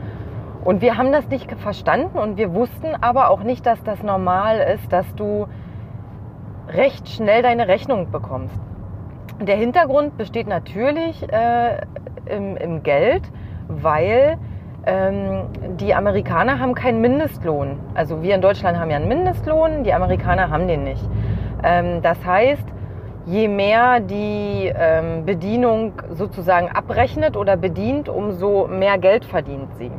Und 0.64 0.82
wir 0.82 0.98
haben 0.98 1.12
das 1.12 1.30
nicht 1.30 1.52
verstanden 1.60 2.18
und 2.18 2.38
wir 2.38 2.54
wussten 2.54 2.96
aber 3.00 3.30
auch 3.30 3.44
nicht, 3.44 3.66
dass 3.66 3.82
das 3.84 4.04
normal 4.04 4.60
ist, 4.76 4.92
dass 4.92 5.16
du 5.16 5.48
recht 6.68 7.08
schnell 7.08 7.44
deine 7.44 7.68
Rechnung 7.68 8.12
bekommst. 8.12 8.60
Der 9.40 9.56
Hintergrund 9.56 10.18
besteht 10.18 10.48
natürlich 10.48 11.24
äh, 11.32 11.82
im, 12.26 12.58
im 12.58 12.84
Geld, 12.84 13.32
weil 13.68 14.38
ähm, 14.86 15.44
die 15.80 15.94
Amerikaner 15.94 16.60
haben 16.60 16.74
keinen 16.74 17.00
Mindestlohn. 17.00 17.80
Also 17.94 18.24
wir 18.24 18.36
in 18.36 18.42
Deutschland 18.42 18.80
haben 18.80 18.90
ja 18.90 18.98
einen 18.98 19.08
Mindestlohn, 19.08 19.84
die 19.84 19.94
Amerikaner 19.94 20.50
haben 20.50 20.68
den 20.68 20.84
nicht. 20.84 21.08
Ähm, 21.64 22.02
das 22.02 22.26
heißt, 22.26 22.66
je 23.28 23.50
mehr 23.50 24.00
die 24.00 24.72
ähm, 24.74 25.26
Bedienung 25.26 25.94
sozusagen 26.12 26.70
abrechnet 26.70 27.36
oder 27.36 27.58
bedient, 27.58 28.08
umso 28.08 28.68
mehr 28.68 28.98
Geld 28.98 29.26
verdient 29.26 29.70
sie. 29.78 29.92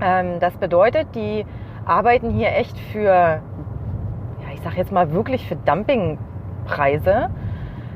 Ähm, 0.00 0.40
das 0.40 0.56
bedeutet, 0.56 1.14
die 1.14 1.46
arbeiten 1.84 2.30
hier 2.30 2.48
echt 2.56 2.76
für, 2.92 3.04
ja, 3.04 3.40
ich 4.52 4.60
sag 4.62 4.76
jetzt 4.76 4.90
mal 4.90 5.12
wirklich 5.12 5.46
für 5.46 5.54
Dumpingpreise 5.54 7.30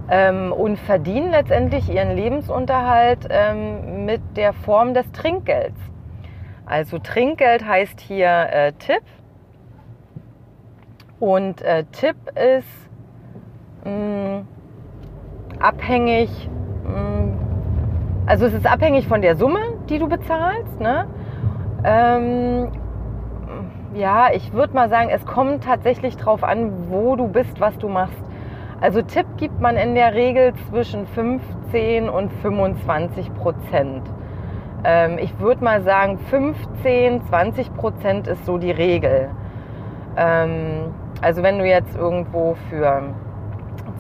ähm, 0.08 0.52
und 0.52 0.78
verdienen 0.78 1.32
letztendlich 1.32 1.92
ihren 1.92 2.14
Lebensunterhalt 2.14 3.26
ähm, 3.30 4.04
mit 4.04 4.22
der 4.36 4.52
Form 4.52 4.94
des 4.94 5.10
Trinkgelds. 5.10 5.80
Also 6.64 6.98
Trinkgeld 6.98 7.66
heißt 7.66 8.00
hier 8.00 8.28
äh, 8.28 8.72
Tipp. 8.74 9.02
Und 11.18 11.60
äh, 11.62 11.84
Tipp 11.92 12.16
ist 12.34 12.83
mh, 13.84 13.90
mm, 13.90 14.46
abhängig, 15.60 16.50
mh, 16.84 16.90
mm, 16.90 17.32
also 18.26 18.46
es 18.46 18.54
ist 18.54 18.66
abhängig 18.66 19.06
von 19.06 19.20
der 19.22 19.36
Summe, 19.36 19.60
die 19.88 19.98
du 19.98 20.08
bezahlst. 20.08 20.80
Ne? 20.80 21.06
Ähm, 21.84 22.68
ja, 23.94 24.28
ich 24.32 24.52
würde 24.52 24.74
mal 24.74 24.88
sagen, 24.88 25.10
es 25.10 25.24
kommt 25.24 25.64
tatsächlich 25.64 26.16
drauf 26.16 26.42
an, 26.42 26.90
wo 26.90 27.16
du 27.16 27.28
bist, 27.28 27.60
was 27.60 27.76
du 27.78 27.88
machst. 27.88 28.24
Also 28.80 29.02
Tipp 29.02 29.26
gibt 29.36 29.60
man 29.60 29.76
in 29.76 29.94
der 29.94 30.14
Regel 30.14 30.52
zwischen 30.68 31.06
15 31.06 32.08
und 32.08 32.32
25 32.42 33.32
Prozent. 33.34 34.02
Ähm, 34.84 35.18
ich 35.18 35.38
würde 35.38 35.62
mal 35.62 35.82
sagen, 35.82 36.18
15, 36.18 37.22
20 37.26 37.74
Prozent 37.74 38.26
ist 38.26 38.44
so 38.44 38.58
die 38.58 38.72
Regel. 38.72 39.30
Ähm, 40.16 40.92
also 41.22 41.42
wenn 41.42 41.58
du 41.58 41.66
jetzt 41.66 41.96
irgendwo 41.96 42.56
für 42.68 43.02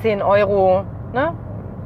10 0.02 0.22
Euro, 0.22 0.84
ne, 1.12 1.32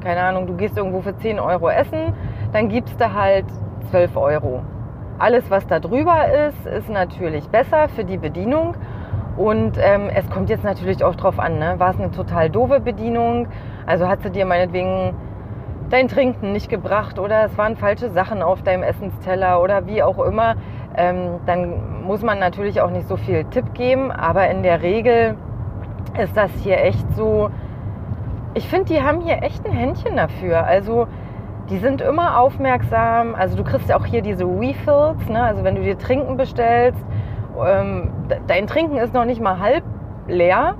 keine 0.02 0.22
Ahnung, 0.22 0.46
du 0.46 0.54
gehst 0.54 0.76
irgendwo 0.76 1.00
für 1.00 1.16
10 1.16 1.40
Euro 1.40 1.68
essen, 1.68 2.14
dann 2.52 2.68
gibst 2.68 3.00
du 3.00 3.12
halt 3.12 3.46
12 3.90 4.16
Euro. 4.16 4.62
Alles, 5.18 5.50
was 5.50 5.66
da 5.66 5.80
drüber 5.80 6.26
ist, 6.48 6.66
ist 6.66 6.88
natürlich 6.88 7.48
besser 7.48 7.88
für 7.88 8.04
die 8.04 8.18
Bedienung. 8.18 8.74
Und 9.36 9.78
ähm, 9.80 10.10
es 10.12 10.28
kommt 10.30 10.50
jetzt 10.50 10.64
natürlich 10.64 11.04
auch 11.04 11.14
drauf 11.14 11.38
an, 11.38 11.58
ne? 11.58 11.74
war 11.78 11.90
es 11.90 11.98
eine 11.98 12.10
total 12.10 12.50
doofe 12.50 12.80
Bedienung? 12.80 13.46
Also 13.86 14.08
hat 14.08 14.22
sie 14.22 14.30
dir 14.30 14.46
meinetwegen 14.46 15.14
dein 15.90 16.08
Trinken 16.08 16.52
nicht 16.52 16.68
gebracht 16.68 17.18
oder 17.18 17.44
es 17.44 17.56
waren 17.56 17.76
falsche 17.76 18.10
Sachen 18.10 18.42
auf 18.42 18.62
deinem 18.62 18.82
Essensteller 18.82 19.62
oder 19.62 19.86
wie 19.86 20.02
auch 20.02 20.18
immer, 20.18 20.56
ähm, 20.96 21.38
dann 21.46 22.02
muss 22.02 22.22
man 22.22 22.38
natürlich 22.38 22.80
auch 22.80 22.90
nicht 22.90 23.06
so 23.08 23.16
viel 23.16 23.44
Tipp 23.44 23.74
geben. 23.74 24.10
Aber 24.10 24.48
in 24.50 24.62
der 24.62 24.82
Regel 24.82 25.36
ist 26.20 26.36
das 26.36 26.50
hier 26.62 26.82
echt 26.82 27.06
so. 27.14 27.50
Ich 28.54 28.68
finde, 28.68 28.86
die 28.86 29.02
haben 29.02 29.20
hier 29.20 29.42
echt 29.42 29.64
ein 29.66 29.72
Händchen 29.72 30.16
dafür. 30.16 30.64
Also 30.64 31.06
die 31.70 31.78
sind 31.78 32.00
immer 32.00 32.40
aufmerksam. 32.40 33.34
Also 33.34 33.56
du 33.56 33.64
kriegst 33.64 33.88
ja 33.88 33.98
auch 33.98 34.06
hier 34.06 34.22
diese 34.22 34.44
Refills, 34.44 35.28
ne? 35.28 35.42
also 35.42 35.64
wenn 35.64 35.74
du 35.74 35.82
dir 35.82 35.98
Trinken 35.98 36.36
bestellst, 36.36 37.04
ähm, 37.66 38.10
dein 38.46 38.66
Trinken 38.66 38.96
ist 38.96 39.12
noch 39.12 39.24
nicht 39.24 39.40
mal 39.40 39.58
halb 39.58 39.84
leer. 40.26 40.76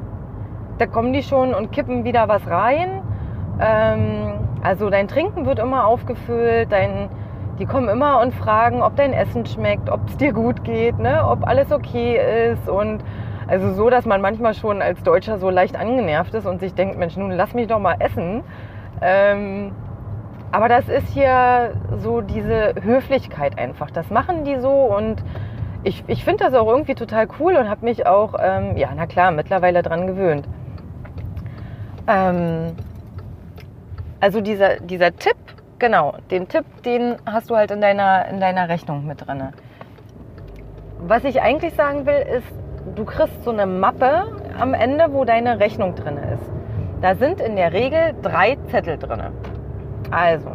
Da 0.79 0.87
kommen 0.87 1.13
die 1.13 1.23
schon 1.23 1.55
und 1.55 1.73
kippen 1.73 2.05
wieder 2.05 2.29
was 2.29 2.47
rein. 2.49 3.03
Ähm, 3.61 4.33
also 4.63 4.91
dein 4.91 5.09
Trinken 5.09 5.47
wird 5.47 5.59
immer 5.59 5.87
aufgefüllt, 5.87 6.73
dein, 6.73 7.09
die 7.59 7.67
kommen 7.67 7.89
immer 7.89 8.21
und 8.21 8.35
fragen, 8.35 8.83
ob 8.83 8.97
dein 8.97 9.13
Essen 9.13 9.45
schmeckt, 9.45 9.91
ob 9.91 10.09
es 10.09 10.17
dir 10.17 10.33
gut 10.33 10.65
geht, 10.65 10.99
ne? 10.99 11.27
ob 11.29 11.47
alles 11.47 11.73
okay 11.73 12.53
ist 12.53 12.69
und 12.69 13.03
also 13.49 13.73
so, 13.73 13.89
dass 13.89 14.05
man 14.05 14.21
manchmal 14.21 14.53
schon 14.53 14.83
als 14.83 15.03
Deutscher 15.03 15.39
so 15.39 15.49
leicht 15.49 15.75
angenervt 15.75 16.35
ist 16.35 16.47
und 16.47 16.61
sich 16.61 16.75
denkt, 16.75 16.99
Mensch, 16.99 17.17
nun 17.17 17.33
lass 17.33 17.55
mich 17.55 17.67
doch 17.67 17.79
mal 17.79 17.97
essen. 17.99 18.45
Ähm, 19.01 19.73
aber 20.53 20.69
das 20.69 20.89
ist 20.89 21.09
hier 21.09 21.73
so 21.97 22.21
diese 22.21 22.75
Höflichkeit 22.83 23.59
einfach. 23.59 23.91
Das 23.91 24.11
machen 24.11 24.45
die 24.45 24.59
so 24.61 24.71
und 24.71 25.23
ich, 25.83 26.05
ich 26.09 26.25
finde 26.25 26.45
das 26.45 26.55
auch 26.55 26.67
irgendwie 26.67 26.95
total 26.95 27.27
cool 27.41 27.57
und 27.57 27.71
habe 27.71 27.85
mich 27.87 28.07
auch, 28.07 28.35
ähm, 28.39 28.77
ja, 28.77 28.91
na 28.95 29.07
klar, 29.07 29.31
mittlerweile 29.31 29.83
dran 29.83 30.07
gewöhnt. 30.07 30.47
Ähm, 32.07 32.75
also 34.21 34.41
dieser, 34.43 34.81
dieser 34.81 35.15
Tipp, 35.17 35.37
genau, 35.79 36.15
den 36.31 36.49
Tipp, 36.49 36.65
den 36.85 37.17
hast 37.25 37.49
du 37.49 37.57
halt 37.57 37.71
in 37.71 37.81
deiner, 37.81 38.27
in 38.27 38.41
deiner 38.41 38.69
Rechnung 38.69 39.07
mit 39.07 39.27
drin. 39.27 39.43
Was 41.01 41.25
ich 41.25 41.41
eigentlich 41.41 41.75
sagen 41.75 42.05
will, 42.07 42.27
ist, 42.37 42.53
du 42.95 43.05
kriegst 43.05 43.43
so 43.45 43.51
eine 43.51 43.67
Mappe 43.67 44.27
am 44.59 44.75
Ende, 44.75 45.13
wo 45.13 45.25
deine 45.25 45.61
Rechnung 45.61 45.95
drin 45.95 46.17
ist. 46.17 46.51
Da 47.01 47.15
sind 47.15 47.41
in 47.41 47.57
der 47.57 47.73
Regel 47.73 48.15
drei 48.23 48.57
Zettel 48.71 48.99
drin. 48.99 49.23
Also, 50.11 50.51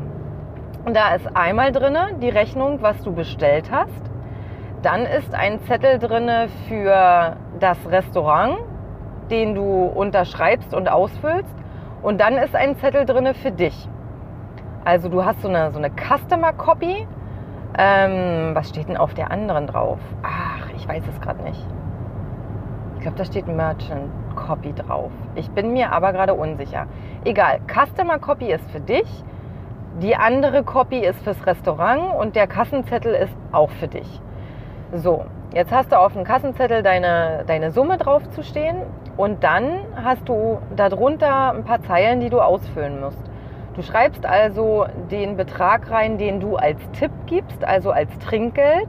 da 0.92 1.16
ist 1.16 1.28
einmal 1.36 1.72
drin 1.72 1.98
die 2.22 2.30
Rechnung, 2.30 2.82
was 2.82 3.02
du 3.04 3.13
bestellt 3.13 3.72
hast. 3.72 4.02
Dann 4.82 5.06
ist 5.06 5.34
ein 5.34 5.62
Zettel 5.62 6.00
drin 6.00 6.30
für 6.68 7.38
das 7.60 7.78
Restaurant, 7.90 8.58
den 9.32 9.56
du 9.56 9.86
unterschreibst 9.86 10.74
und 10.74 10.90
ausfüllst. 10.90 11.56
Und 12.02 12.20
dann 12.20 12.34
ist 12.34 12.56
ein 12.56 12.75
Zettel 12.78 13.06
drin 13.06 13.34
für 13.34 13.52
dich. 13.52 13.88
Also 14.84 15.08
du 15.08 15.24
hast 15.24 15.42
so 15.42 15.48
eine, 15.48 15.72
so 15.72 15.78
eine 15.78 15.90
Customer 15.90 16.52
Copy. 16.52 17.08
Ähm, 17.78 18.54
was 18.54 18.70
steht 18.70 18.90
denn 18.90 18.98
auf 18.98 19.13
der 19.13 19.32
anderen 19.32 19.68
drauf? 19.68 20.00
Ach, 20.22 20.70
ich 20.75 20.88
weiß 20.88 21.04
es 21.08 21.22
gerade 21.22 21.42
nicht. 21.44 21.66
Ich 23.04 23.06
glaube, 23.06 23.18
da 23.18 23.26
steht 23.26 23.48
Merchant 23.48 24.10
Copy 24.38 24.72
drauf. 24.72 25.12
Ich 25.36 25.50
bin 25.50 25.74
mir 25.74 25.92
aber 25.92 26.14
gerade 26.14 26.36
unsicher. 26.36 26.88
Egal, 27.26 27.60
Customer 27.68 28.18
Copy 28.18 28.50
ist 28.50 28.72
für 28.72 28.80
dich. 28.80 29.26
Die 30.02 30.16
andere 30.16 30.64
Copy 30.64 31.00
ist 31.00 31.22
fürs 31.22 31.46
Restaurant 31.46 32.16
und 32.18 32.38
der 32.38 32.48
Kassenzettel 32.48 33.14
ist 33.14 33.36
auch 33.52 33.72
für 33.72 33.90
dich. 33.90 34.22
So, 34.94 35.26
jetzt 35.54 35.74
hast 35.74 35.92
du 35.92 36.00
auf 36.00 36.14
dem 36.14 36.24
Kassenzettel 36.24 36.82
deine, 36.82 37.44
deine 37.46 37.72
Summe 37.72 37.98
drauf 37.98 38.30
zu 38.30 38.42
stehen 38.42 38.78
und 39.18 39.44
dann 39.44 39.80
hast 40.02 40.30
du 40.30 40.60
darunter 40.74 41.52
ein 41.52 41.66
paar 41.66 41.82
Zeilen, 41.82 42.22
die 42.22 42.30
du 42.30 42.40
ausfüllen 42.40 43.02
musst. 43.02 43.20
Du 43.76 43.82
schreibst 43.82 44.26
also 44.26 44.86
den 45.12 45.36
Betrag 45.36 45.92
rein, 45.92 46.18
den 46.18 46.40
du 46.40 46.56
als 46.56 46.80
Tipp 46.94 47.12
gibst, 47.26 47.66
also 47.66 47.92
als 47.92 48.18
Trinkgeld. 48.20 48.88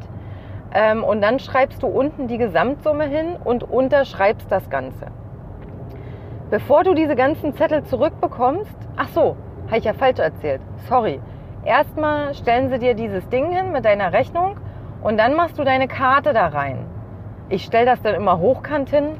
Ähm, 0.74 1.04
und 1.04 1.22
dann 1.22 1.38
schreibst 1.38 1.82
du 1.82 1.86
unten 1.86 2.26
die 2.26 2.38
Gesamtsumme 2.38 3.04
hin 3.04 3.36
und 3.42 3.62
unterschreibst 3.62 4.50
das 4.50 4.68
Ganze. 4.68 5.06
Bevor 6.50 6.82
du 6.84 6.94
diese 6.94 7.14
ganzen 7.16 7.54
Zettel 7.54 7.84
zurückbekommst, 7.84 8.76
ach 8.96 9.08
so, 9.08 9.36
habe 9.66 9.78
ich 9.78 9.84
ja 9.84 9.94
falsch 9.94 10.18
erzählt, 10.18 10.60
sorry. 10.88 11.20
Erstmal 11.64 12.34
stellen 12.34 12.68
sie 12.68 12.78
dir 12.78 12.94
dieses 12.94 13.26
Ding 13.28 13.50
hin 13.50 13.72
mit 13.72 13.84
deiner 13.84 14.12
Rechnung 14.12 14.56
und 15.02 15.16
dann 15.18 15.34
machst 15.34 15.58
du 15.58 15.64
deine 15.64 15.88
Karte 15.88 16.32
da 16.32 16.48
rein. 16.48 16.84
Ich 17.48 17.64
stelle 17.64 17.86
das 17.86 18.02
dann 18.02 18.14
immer 18.14 18.38
hochkant 18.38 18.90
hin, 18.90 19.16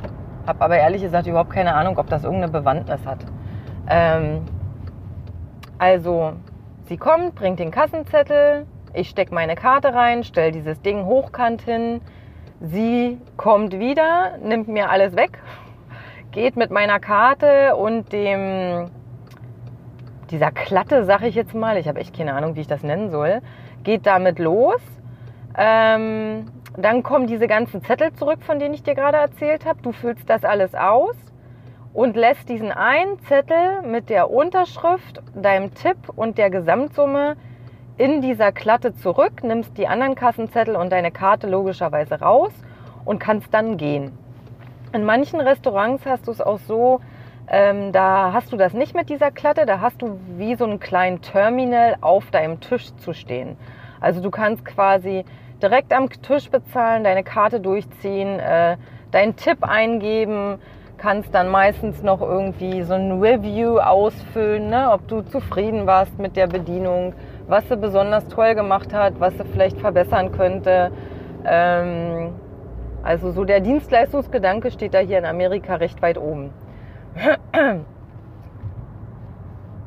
habe 0.47 0.61
aber 0.61 0.77
ehrlich 0.77 1.03
gesagt 1.03 1.27
überhaupt 1.27 1.51
keine 1.51 1.75
Ahnung, 1.75 1.99
ob 1.99 2.09
das 2.09 2.25
irgendeine 2.25 2.53
Bewandtnis 2.53 3.07
hat. 3.07 3.19
Ähm, 3.89 4.43
also, 5.79 6.33
sie 6.85 6.97
kommt, 6.97 7.35
bringt 7.35 7.59
den 7.59 7.71
Kassenzettel, 7.71 8.67
Ich 8.97 9.09
stecke 9.09 9.35
meine 9.35 9.57
Karte 9.57 9.93
rein, 9.93 10.23
stelle 10.23 10.53
dieses 10.53 10.81
Ding 10.81 11.05
hochkant 11.05 11.63
hin. 11.63 12.01
Sie 12.61 13.19
kommt 13.37 13.77
wieder, 13.81 14.39
nimmt 14.39 14.69
mir 14.69 14.89
alles 14.89 15.17
weg, 15.17 15.41
geht 16.31 16.55
mit 16.55 16.71
meiner 16.71 17.01
Karte 17.01 17.75
und 17.75 18.13
dem 18.13 18.91
dieser 20.31 20.53
Klatte, 20.53 21.05
sag 21.05 21.23
ich 21.23 21.35
jetzt 21.35 21.55
mal, 21.55 21.77
ich 21.77 21.89
habe 21.89 21.99
echt 21.99 22.17
keine 22.17 22.35
Ahnung, 22.35 22.55
wie 22.55 22.61
ich 22.61 22.69
das 22.69 22.85
nennen 22.85 23.11
soll, 23.11 23.43
geht 23.83 24.07
damit 24.07 24.39
los. 24.39 24.81
Ähm, 25.59 26.47
dann 26.77 27.03
kommen 27.03 27.27
diese 27.27 27.49
ganzen 27.49 27.83
Zettel 27.83 28.13
zurück, 28.13 28.43
von 28.43 28.61
denen 28.61 28.75
ich 28.75 28.85
dir 28.85 28.95
gerade 28.95 29.17
erzählt 29.19 29.67
habe. 29.67 29.83
Du 29.83 29.91
füllst 29.91 30.31
das 30.31 30.45
alles 30.45 30.73
aus 30.77 31.17
und 31.93 32.15
lässt 32.15 32.49
diesen 32.49 32.71
einen 32.71 33.19
Zettel 33.25 33.83
mit 33.83 34.09
der 34.09 34.31
Unterschrift, 34.31 35.21
deinem 35.35 35.75
Tipp 35.75 35.99
und 36.15 36.39
der 36.39 36.51
Gesamtsumme 36.51 37.37
in 37.97 38.21
dieser 38.21 38.51
Klatte 38.51 38.95
zurück, 38.95 39.45
nimmst 39.45 39.79
die 39.79 39.87
anderen 39.87 40.15
Kassenzettel 40.15 40.77
und 40.77 40.91
deine 40.91 41.11
Karte 41.11 41.49
logischerweise 41.49 42.21
raus 42.21 42.53
und 43.05 43.21
kannst 43.21 43.55
dann 43.55 43.77
gehen. 43.77 44.13
In 44.93 45.05
manchen 45.05 45.41
Restaurants 45.41 46.05
hast 46.07 46.27
du 46.27 46.33
es 46.33 46.41
auch 46.41 46.59
so, 46.59 47.01
ähm, 47.49 47.93
da 47.93 48.33
hast 48.33 48.53
du 48.53 48.57
das 48.57 48.73
nicht 48.73 48.95
mit 48.95 49.11
dieser 49.11 49.31
Klatte, 49.31 49.67
da 49.67 49.81
hast 49.81 50.01
du 50.03 50.19
wie 50.37 50.57
so 50.57 50.65
einen 50.65 50.81
kleinen 50.81 51.21
Terminal 51.21 51.97
auf 52.01 52.31
deinem 52.31 52.61
Tisch 52.61 52.95
zu 52.97 53.13
stehen. 53.13 53.57
Also 54.01 54.21
du 54.21 54.31
kannst 54.31 54.65
quasi 54.65 55.25
direkt 55.63 55.93
am 55.93 56.09
Tisch 56.11 56.51
bezahlen, 56.51 57.05
deine 57.05 57.23
Karte 57.23 57.61
durchziehen, 57.61 58.41
äh, 58.41 58.77
deinen 59.13 59.37
Tipp 59.37 59.63
eingeben, 59.63 60.59
kannst 60.97 61.35
dann 61.35 61.49
meistens 61.49 62.03
noch 62.03 62.21
irgendwie 62.21 62.83
so 62.83 62.95
ein 62.95 63.21
Review 63.21 63.79
ausfüllen, 63.79 64.71
ne? 64.71 64.91
ob 64.91 65.07
du 65.09 65.23
zufrieden 65.23 65.87
warst 65.87 66.19
mit 66.19 66.37
der 66.37 66.47
Bedienung, 66.47 67.15
was 67.47 67.69
sie 67.69 67.77
besonders 67.77 68.27
toll 68.29 68.55
gemacht 68.55 68.93
hat, 68.93 69.21
was 69.21 69.35
sie 69.35 69.45
vielleicht 69.45 69.79
verbessern 69.79 70.33
könnte. 70.33 70.91
Ähm, 71.45 72.35
also 73.03 73.31
so 73.33 73.45
der 73.45 73.61
Dienstleistungsgedanke 73.61 74.71
steht 74.71 74.95
da 74.95 74.99
hier 74.99 75.19
in 75.19 75.27
Amerika 75.27 75.75
recht 75.75 76.01
weit 76.01 76.17
oben. 76.17 76.53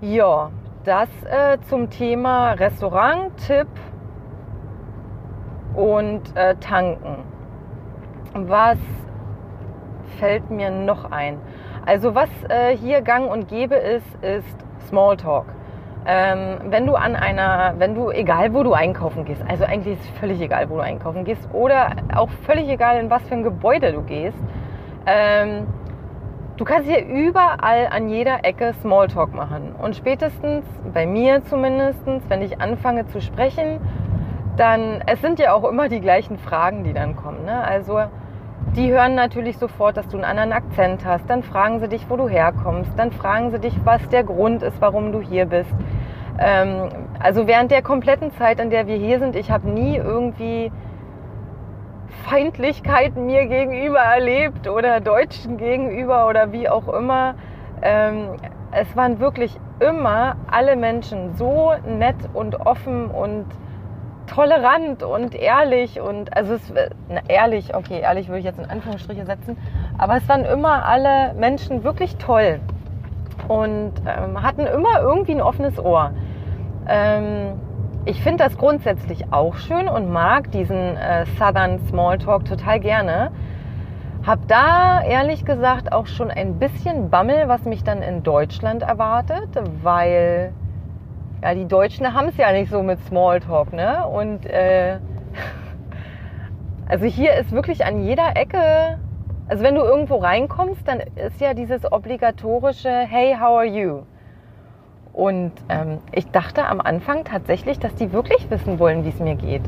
ja, 0.02 0.52
das 0.84 1.10
äh, 1.24 1.58
zum 1.68 1.90
Thema 1.90 2.52
Restaurant, 2.52 3.36
Tipp 3.38 3.68
und 5.76 6.36
äh, 6.36 6.56
Tanken. 6.56 7.24
Was 8.34 8.78
fällt 10.20 10.50
mir 10.52 10.70
noch 10.70 11.10
ein? 11.12 11.40
Also 11.86 12.14
was 12.14 12.30
äh, 12.50 12.78
hier 12.78 13.02
gang 13.02 13.32
und 13.32 13.48
gäbe 13.48 13.76
ist, 13.76 14.16
ist 14.22 14.58
Smalltalk. 14.88 15.46
Ähm, 16.10 16.60
wenn 16.70 16.86
du 16.86 16.96
an 16.96 17.18
einer, 17.18 17.76
wenn 17.80 17.94
du, 17.94 18.12
egal 18.12 18.54
wo 18.54 18.64
du 18.64 18.72
einkaufen 18.72 19.26
gehst, 19.26 19.44
also 19.46 19.66
eigentlich 19.66 20.00
ist 20.00 20.06
es 20.06 20.20
völlig 20.20 20.40
egal, 20.40 20.70
wo 20.70 20.76
du 20.76 20.82
einkaufen 20.82 21.26
gehst 21.26 21.50
oder 21.52 21.98
auch 22.16 22.30
völlig 22.46 22.70
egal, 22.70 22.98
in 22.98 23.10
was 23.10 23.22
für 23.28 23.36
ein 23.36 23.44
Gebäude 23.44 23.92
du 23.92 24.04
gehst, 24.04 24.38
ähm, 25.06 25.68
Du 26.58 26.66
kannst 26.66 26.90
hier 26.90 27.06
überall 27.06 27.88
an 27.92 28.10
jeder 28.10 28.44
Ecke 28.44 28.74
Smalltalk 28.82 29.32
machen. 29.32 29.76
Und 29.80 29.96
spätestens, 29.96 30.66
bei 30.92 31.06
mir 31.06 31.46
zumindest, 31.46 32.00
wenn 32.30 32.42
ich 32.42 32.60
anfange 32.60 33.06
zu 33.06 33.22
sprechen, 33.22 33.80
dann, 34.58 35.04
es 35.06 35.22
sind 35.22 35.38
ja 35.38 35.54
auch 35.54 35.70
immer 35.70 35.88
die 35.88 36.02
gleichen 36.02 36.40
Fragen, 36.40 36.84
die 36.84 36.94
dann 36.94 37.16
kommen. 37.16 37.46
Ne? 37.46 37.64
Also 37.64 38.02
die 38.76 38.92
hören 38.92 39.16
natürlich 39.16 39.58
sofort, 39.58 39.98
dass 39.98 40.08
du 40.08 40.18
einen 40.18 40.26
anderen 40.26 40.52
Akzent 40.52 41.06
hast. 41.06 41.30
Dann 41.30 41.44
fragen 41.44 41.80
sie 41.80 41.88
dich, 41.88 42.10
wo 42.10 42.16
du 42.16 42.28
herkommst. 42.28 42.92
Dann 42.98 43.12
fragen 43.12 43.52
sie 43.52 43.60
dich, 43.60 43.74
was 43.84 44.08
der 44.10 44.24
Grund 44.24 44.62
ist, 44.64 44.80
warum 44.82 45.12
du 45.12 45.22
hier 45.22 45.46
bist. 45.46 45.74
Ähm, 46.40 46.90
also 47.20 47.48
während 47.48 47.72
der 47.72 47.82
kompletten 47.82 48.32
Zeit, 48.32 48.60
in 48.60 48.70
der 48.70 48.88
wir 48.88 48.98
hier 48.98 49.20
sind, 49.20 49.36
ich 49.36 49.50
habe 49.50 49.70
nie 49.70 49.98
irgendwie 49.98 50.72
Feindlichkeiten 52.26 53.26
mir 53.26 53.48
gegenüber 53.48 54.00
erlebt 54.00 54.68
oder 54.68 55.00
Deutschen 55.00 55.58
gegenüber 55.58 56.28
oder 56.28 56.52
wie 56.52 56.70
auch 56.70 56.88
immer. 56.90 57.36
Ähm, 57.82 58.36
es 58.72 58.96
waren 58.96 59.20
wirklich 59.20 59.58
immer 59.80 60.36
alle 60.52 60.76
Menschen 60.76 61.36
so 61.36 61.74
nett 61.86 62.18
und 62.34 62.60
offen 62.66 63.08
und 63.08 63.46
tolerant 64.28 65.04
und 65.04 65.36
ehrlich 65.36 66.00
und 66.00 66.36
also 66.36 66.56
es, 66.56 66.74
na, 67.10 67.22
ehrlich, 67.28 67.76
okay, 67.76 68.00
ehrlich 68.02 68.28
würde 68.28 68.40
ich 68.40 68.46
jetzt 68.46 68.60
in 68.60 68.70
Anführungsstriche 68.70 69.26
setzen, 69.26 69.58
aber 69.98 70.18
es 70.18 70.30
waren 70.30 70.46
immer 70.46 70.86
alle 70.86 71.34
Menschen 71.34 71.84
wirklich 71.84 72.18
toll 72.18 72.60
und 73.48 73.94
ähm, 74.06 74.42
hatten 74.42 74.66
immer 74.66 75.02
irgendwie 75.02 75.34
ein 75.34 75.42
offenes 75.42 75.80
Ohr. 75.80 76.12
Ähm, 76.88 77.54
ich 78.06 78.22
finde 78.22 78.44
das 78.44 78.58
grundsätzlich 78.58 79.34
auch 79.34 79.56
schön 79.56 79.90
und 79.90 80.10
mag 80.12 80.52
diesen 80.52 80.96
äh, 80.96 81.26
Southern 81.38 81.80
Smalltalk 81.88 82.46
total 82.46 82.80
gerne. 82.80 83.32
Hab 84.26 84.48
da 84.48 85.02
ehrlich 85.02 85.46
gesagt 85.46 85.92
auch 85.92 86.08
schon 86.08 86.32
ein 86.32 86.60
bisschen 86.60 87.10
Bammel, 87.10 87.48
was 87.48 87.64
mich 87.66 87.84
dann 87.84 88.02
in 88.02 88.24
Deutschland 88.24 88.84
erwartet, 88.84 89.50
weil 89.84 90.54
ja, 91.48 91.56
die 91.56 91.66
Deutschen 91.66 92.14
haben 92.14 92.28
es 92.28 92.36
ja 92.36 92.52
nicht 92.52 92.70
so 92.70 92.84
mit 92.84 93.00
Smalltalk, 93.06 93.72
ne? 93.72 94.06
Und 94.06 94.46
äh, 94.46 95.00
also 96.90 97.06
hier 97.06 97.36
ist 97.36 97.54
wirklich 97.54 97.86
an 97.86 98.04
jeder 98.04 98.36
Ecke, 98.36 99.00
also 99.48 99.64
wenn 99.64 99.76
du 99.76 99.82
irgendwo 99.82 100.18
reinkommst, 100.18 100.86
dann 100.86 101.00
ist 101.00 101.40
ja 101.40 101.54
dieses 101.54 101.90
obligatorische 101.90 102.90
Hey, 102.90 103.34
how 103.40 103.60
are 103.60 103.66
you? 103.66 104.02
Und 105.14 105.54
ähm, 105.70 106.00
ich 106.12 106.30
dachte 106.32 106.66
am 106.66 106.82
Anfang 106.82 107.24
tatsächlich, 107.24 107.80
dass 107.80 107.96
die 107.96 108.12
wirklich 108.12 108.52
wissen 108.52 108.78
wollen, 108.78 109.06
wie 109.06 109.10
es 109.10 109.20
mir 109.20 109.36
geht. 109.36 109.64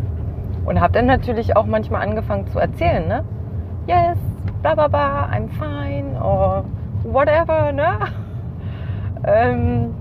Und 0.66 0.82
habe 0.82 0.92
dann 0.92 1.06
natürlich 1.06 1.56
auch 1.56 1.66
manchmal 1.66 2.02
angefangen 2.02 2.46
zu 2.48 2.60
erzählen, 2.60 3.08
ne? 3.08 3.24
Yes, 3.88 4.18
bla 4.62 4.76
bla 4.76 4.90
bla, 4.90 5.30
I'm 5.32 5.48
fine 5.48 6.22
or 6.22 6.66
whatever, 7.04 7.72
ne? 7.72 8.00
Ähm, 9.22 9.94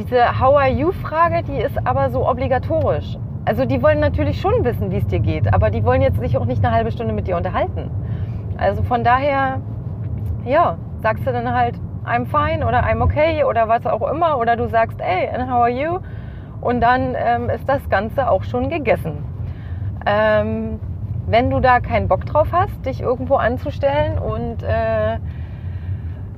diese 0.00 0.40
How 0.40 0.56
are 0.56 0.70
you 0.70 0.92
Frage, 0.92 1.42
die 1.42 1.60
ist 1.60 1.76
aber 1.86 2.10
so 2.10 2.26
obligatorisch. 2.26 3.18
Also 3.44 3.66
die 3.66 3.82
wollen 3.82 4.00
natürlich 4.00 4.40
schon 4.40 4.64
wissen, 4.64 4.90
wie 4.90 4.96
es 4.96 5.06
dir 5.06 5.20
geht, 5.20 5.52
aber 5.52 5.70
die 5.70 5.84
wollen 5.84 6.00
jetzt 6.00 6.18
sich 6.20 6.38
auch 6.38 6.46
nicht 6.46 6.64
eine 6.64 6.74
halbe 6.74 6.90
Stunde 6.90 7.12
mit 7.12 7.26
dir 7.26 7.36
unterhalten. 7.36 7.90
Also 8.56 8.82
von 8.82 9.04
daher, 9.04 9.60
ja, 10.44 10.76
sagst 11.02 11.26
du 11.26 11.32
dann 11.32 11.52
halt, 11.52 11.78
I'm 12.06 12.24
fine 12.26 12.66
oder 12.66 12.82
I'm 12.82 13.02
okay 13.02 13.44
oder 13.44 13.68
was 13.68 13.84
auch 13.86 14.10
immer 14.10 14.38
oder 14.38 14.56
du 14.56 14.68
sagst, 14.68 14.98
hey, 15.00 15.28
and 15.28 15.50
how 15.50 15.60
are 15.60 15.68
you? 15.68 15.98
Und 16.62 16.80
dann 16.80 17.14
ähm, 17.14 17.50
ist 17.50 17.68
das 17.68 17.86
Ganze 17.90 18.30
auch 18.30 18.42
schon 18.44 18.70
gegessen. 18.70 19.24
Ähm, 20.06 20.80
wenn 21.26 21.50
du 21.50 21.60
da 21.60 21.80
keinen 21.80 22.08
Bock 22.08 22.24
drauf 22.24 22.48
hast, 22.52 22.86
dich 22.86 23.02
irgendwo 23.02 23.36
anzustellen 23.36 24.18
und, 24.18 24.62
äh, 24.62 25.18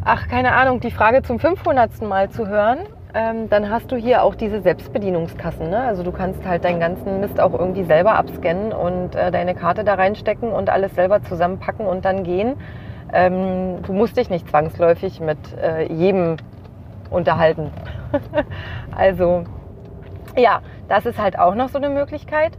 ach, 0.04 0.26
keine 0.28 0.52
Ahnung, 0.52 0.80
die 0.80 0.90
Frage 0.90 1.22
zum 1.22 1.38
500. 1.38 2.02
Mal 2.02 2.30
zu 2.30 2.48
hören, 2.48 2.78
ähm, 3.14 3.48
dann 3.50 3.70
hast 3.70 3.92
du 3.92 3.96
hier 3.96 4.22
auch 4.22 4.34
diese 4.34 4.62
Selbstbedienungskassen. 4.62 5.68
Ne? 5.68 5.78
Also 5.78 6.02
du 6.02 6.12
kannst 6.12 6.46
halt 6.46 6.64
deinen 6.64 6.80
ganzen 6.80 7.20
Mist 7.20 7.40
auch 7.40 7.52
irgendwie 7.52 7.84
selber 7.84 8.14
abscannen 8.14 8.72
und 8.72 9.14
äh, 9.14 9.30
deine 9.30 9.54
Karte 9.54 9.84
da 9.84 9.94
reinstecken 9.94 10.50
und 10.50 10.70
alles 10.70 10.94
selber 10.94 11.22
zusammenpacken 11.22 11.86
und 11.86 12.04
dann 12.04 12.24
gehen. 12.24 12.56
Ähm, 13.12 13.82
du 13.82 13.92
musst 13.92 14.16
dich 14.16 14.30
nicht 14.30 14.48
zwangsläufig 14.48 15.20
mit 15.20 15.38
äh, 15.62 15.92
jedem 15.92 16.36
unterhalten. 17.10 17.70
also 18.96 19.44
ja, 20.36 20.62
das 20.88 21.04
ist 21.04 21.18
halt 21.18 21.38
auch 21.38 21.54
noch 21.54 21.68
so 21.68 21.78
eine 21.78 21.90
Möglichkeit. 21.90 22.52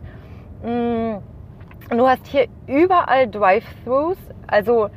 Mm, 0.63 1.15
du 1.89 2.07
hast 2.07 2.27
hier 2.27 2.47
überall 2.67 3.27
Drive-Thrus. 3.27 4.17
Also 4.45 4.89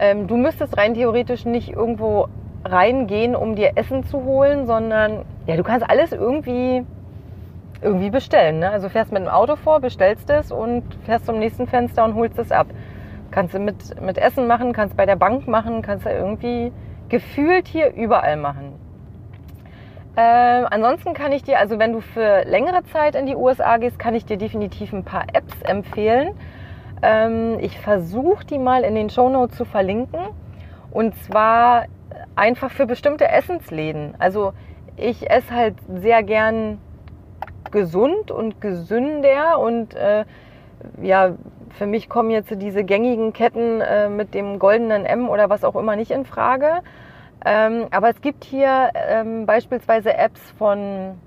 ähm, 0.00 0.26
du 0.26 0.36
müsstest 0.36 0.76
rein 0.76 0.94
theoretisch 0.94 1.44
nicht 1.44 1.72
irgendwo 1.72 2.28
reingehen, 2.66 3.34
um 3.34 3.56
dir 3.56 3.72
Essen 3.76 4.04
zu 4.04 4.24
holen, 4.24 4.66
sondern 4.66 5.24
ja, 5.46 5.56
du 5.56 5.62
kannst 5.62 5.88
alles 5.88 6.12
irgendwie 6.12 6.84
irgendwie 7.82 8.10
bestellen. 8.10 8.58
Ne? 8.60 8.70
Also 8.70 8.88
fährst 8.88 9.12
mit 9.12 9.22
dem 9.22 9.28
Auto 9.28 9.56
vor, 9.56 9.80
bestellst 9.80 10.30
es 10.30 10.50
und 10.50 10.82
fährst 11.04 11.26
zum 11.26 11.38
nächsten 11.38 11.66
Fenster 11.66 12.04
und 12.04 12.14
holst 12.14 12.38
es 12.38 12.50
ab. 12.50 12.66
Kannst 13.30 13.54
du 13.54 13.58
mit, 13.58 14.00
mit 14.00 14.18
Essen 14.18 14.46
machen, 14.46 14.72
kannst 14.72 14.96
bei 14.96 15.06
der 15.06 15.16
Bank 15.16 15.46
machen, 15.46 15.82
kannst 15.82 16.06
du 16.06 16.10
irgendwie 16.10 16.72
gefühlt 17.08 17.68
hier 17.68 17.94
überall 17.94 18.36
machen. 18.36 18.72
Äh, 20.16 20.20
ansonsten 20.70 21.12
kann 21.12 21.32
ich 21.32 21.42
dir, 21.42 21.58
also 21.58 21.78
wenn 21.78 21.92
du 21.92 22.00
für 22.00 22.44
längere 22.44 22.82
Zeit 22.84 23.14
in 23.14 23.26
die 23.26 23.36
USA 23.36 23.76
gehst, 23.76 23.98
kann 23.98 24.14
ich 24.14 24.24
dir 24.24 24.38
definitiv 24.38 24.92
ein 24.92 25.04
paar 25.04 25.26
Apps 25.32 25.60
empfehlen. 25.62 26.34
Ähm, 27.02 27.58
ich 27.60 27.78
versuche 27.78 28.46
die 28.46 28.58
mal 28.58 28.82
in 28.82 28.94
den 28.94 29.10
Show 29.10 29.28
Notes 29.28 29.56
zu 29.58 29.66
verlinken. 29.66 30.20
Und 30.90 31.14
zwar 31.24 31.84
einfach 32.36 32.70
für 32.70 32.86
bestimmte 32.86 33.28
Essensläden. 33.28 34.14
Also 34.18 34.52
ich 34.96 35.30
esse 35.30 35.54
halt 35.54 35.74
sehr 36.00 36.22
gern 36.22 36.78
gesund 37.70 38.30
und 38.30 38.60
gesünder 38.60 39.58
und 39.58 39.94
äh, 39.94 40.24
ja, 41.02 41.32
für 41.70 41.86
mich 41.86 42.08
kommen 42.08 42.30
jetzt 42.30 42.50
diese 42.56 42.84
gängigen 42.84 43.32
Ketten 43.32 43.80
äh, 43.80 44.08
mit 44.08 44.34
dem 44.34 44.58
goldenen 44.58 45.04
M 45.04 45.28
oder 45.28 45.50
was 45.50 45.64
auch 45.64 45.76
immer 45.76 45.96
nicht 45.96 46.10
in 46.10 46.24
Frage. 46.24 46.82
Ähm, 47.44 47.86
aber 47.90 48.08
es 48.08 48.20
gibt 48.20 48.44
hier 48.44 48.90
ähm, 48.94 49.46
beispielsweise 49.46 50.14
Apps 50.14 50.40
von 50.58 51.18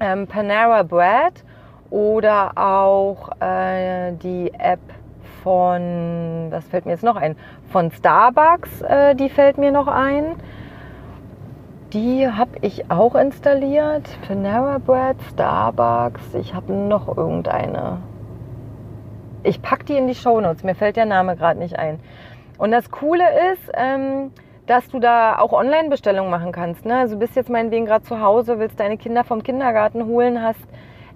ähm, 0.00 0.26
Panera 0.26 0.82
Bread 0.82 1.44
Oder 1.90 2.52
auch 2.56 3.30
äh, 3.40 4.12
die 4.12 4.52
App 4.54 4.80
von, 5.44 6.46
was 6.50 6.66
fällt 6.66 6.86
mir 6.86 6.92
jetzt 6.92 7.04
noch 7.04 7.16
ein? 7.16 7.36
Von 7.70 7.92
Starbucks, 7.92 8.82
äh, 8.82 9.14
die 9.14 9.28
fällt 9.28 9.58
mir 9.58 9.70
noch 9.70 9.86
ein. 9.86 10.36
Die 11.92 12.26
habe 12.26 12.52
ich 12.62 12.90
auch 12.90 13.14
installiert. 13.14 14.08
Panera 14.26 14.78
Bread, 14.78 15.16
Starbucks. 15.30 16.34
Ich 16.34 16.54
habe 16.54 16.72
noch 16.72 17.16
irgendeine. 17.16 17.98
Ich 19.44 19.62
packe 19.62 19.84
die 19.84 19.96
in 19.96 20.08
die 20.08 20.14
Show 20.14 20.40
Notes. 20.40 20.64
Mir 20.64 20.74
fällt 20.74 20.96
der 20.96 21.04
Name 21.04 21.36
gerade 21.36 21.60
nicht 21.60 21.78
ein. 21.78 22.00
Und 22.58 22.72
das 22.72 22.90
Coole 22.90 23.24
ist, 23.52 23.70
ähm, 23.74 24.32
dass 24.66 24.88
du 24.88 24.98
da 24.98 25.38
auch 25.38 25.52
Online-Bestellungen 25.52 26.30
machen 26.30 26.52
kannst. 26.52 26.86
Ne? 26.86 26.96
Also 26.96 27.18
bist 27.18 27.36
jetzt 27.36 27.50
meinetwegen 27.50 27.84
gerade 27.84 28.04
zu 28.04 28.20
Hause, 28.20 28.58
willst 28.58 28.80
deine 28.80 28.96
Kinder 28.96 29.24
vom 29.24 29.42
Kindergarten 29.42 30.06
holen, 30.06 30.42
hast 30.42 30.66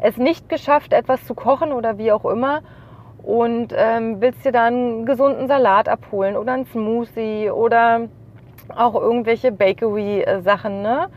es 0.00 0.18
nicht 0.18 0.48
geschafft, 0.48 0.92
etwas 0.92 1.24
zu 1.24 1.34
kochen 1.34 1.72
oder 1.72 1.96
wie 1.96 2.12
auch 2.12 2.26
immer 2.26 2.60
und 3.28 3.74
ähm, 3.76 4.22
willst 4.22 4.42
dir 4.46 4.52
dann 4.52 4.72
einen 4.72 5.04
gesunden 5.04 5.48
Salat 5.48 5.86
abholen 5.86 6.34
oder 6.34 6.54
einen 6.54 6.64
Smoothie 6.64 7.50
oder 7.50 8.08
auch 8.74 8.94
irgendwelche 8.94 9.52
Bakery-Sachen, 9.52 10.80
ne? 10.80 11.10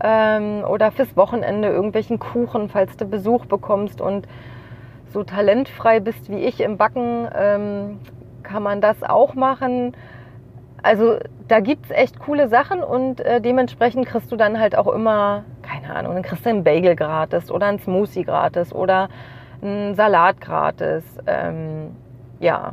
Ähm, 0.00 0.62
oder 0.62 0.92
fürs 0.92 1.16
Wochenende 1.16 1.66
irgendwelchen 1.66 2.20
Kuchen, 2.20 2.68
falls 2.68 2.96
du 2.96 3.04
Besuch 3.04 3.46
bekommst 3.46 4.00
und 4.00 4.28
so 5.12 5.24
talentfrei 5.24 5.98
bist 5.98 6.30
wie 6.30 6.38
ich 6.38 6.60
im 6.60 6.76
Backen, 6.76 7.26
ähm, 7.36 7.98
kann 8.44 8.62
man 8.62 8.80
das 8.80 9.02
auch 9.02 9.34
machen. 9.34 9.96
Also 10.84 11.16
da 11.48 11.58
gibt 11.58 11.86
es 11.86 11.90
echt 11.90 12.20
coole 12.20 12.48
Sachen 12.48 12.80
und 12.80 13.20
äh, 13.20 13.40
dementsprechend 13.40 14.06
kriegst 14.06 14.30
du 14.30 14.36
dann 14.36 14.60
halt 14.60 14.78
auch 14.78 14.86
immer, 14.86 15.42
keine 15.62 15.96
Ahnung, 15.96 16.14
dann 16.14 16.22
kriegst 16.22 16.46
du 16.46 16.50
einen 16.50 16.62
Bagel 16.62 16.94
gratis 16.94 17.50
oder 17.50 17.66
einen 17.66 17.80
Smoothie 17.80 18.22
gratis 18.22 18.72
oder 18.72 19.08
einen 19.66 19.94
Salat 19.94 20.40
gratis. 20.40 21.04
Ähm, 21.26 21.96
ja, 22.40 22.72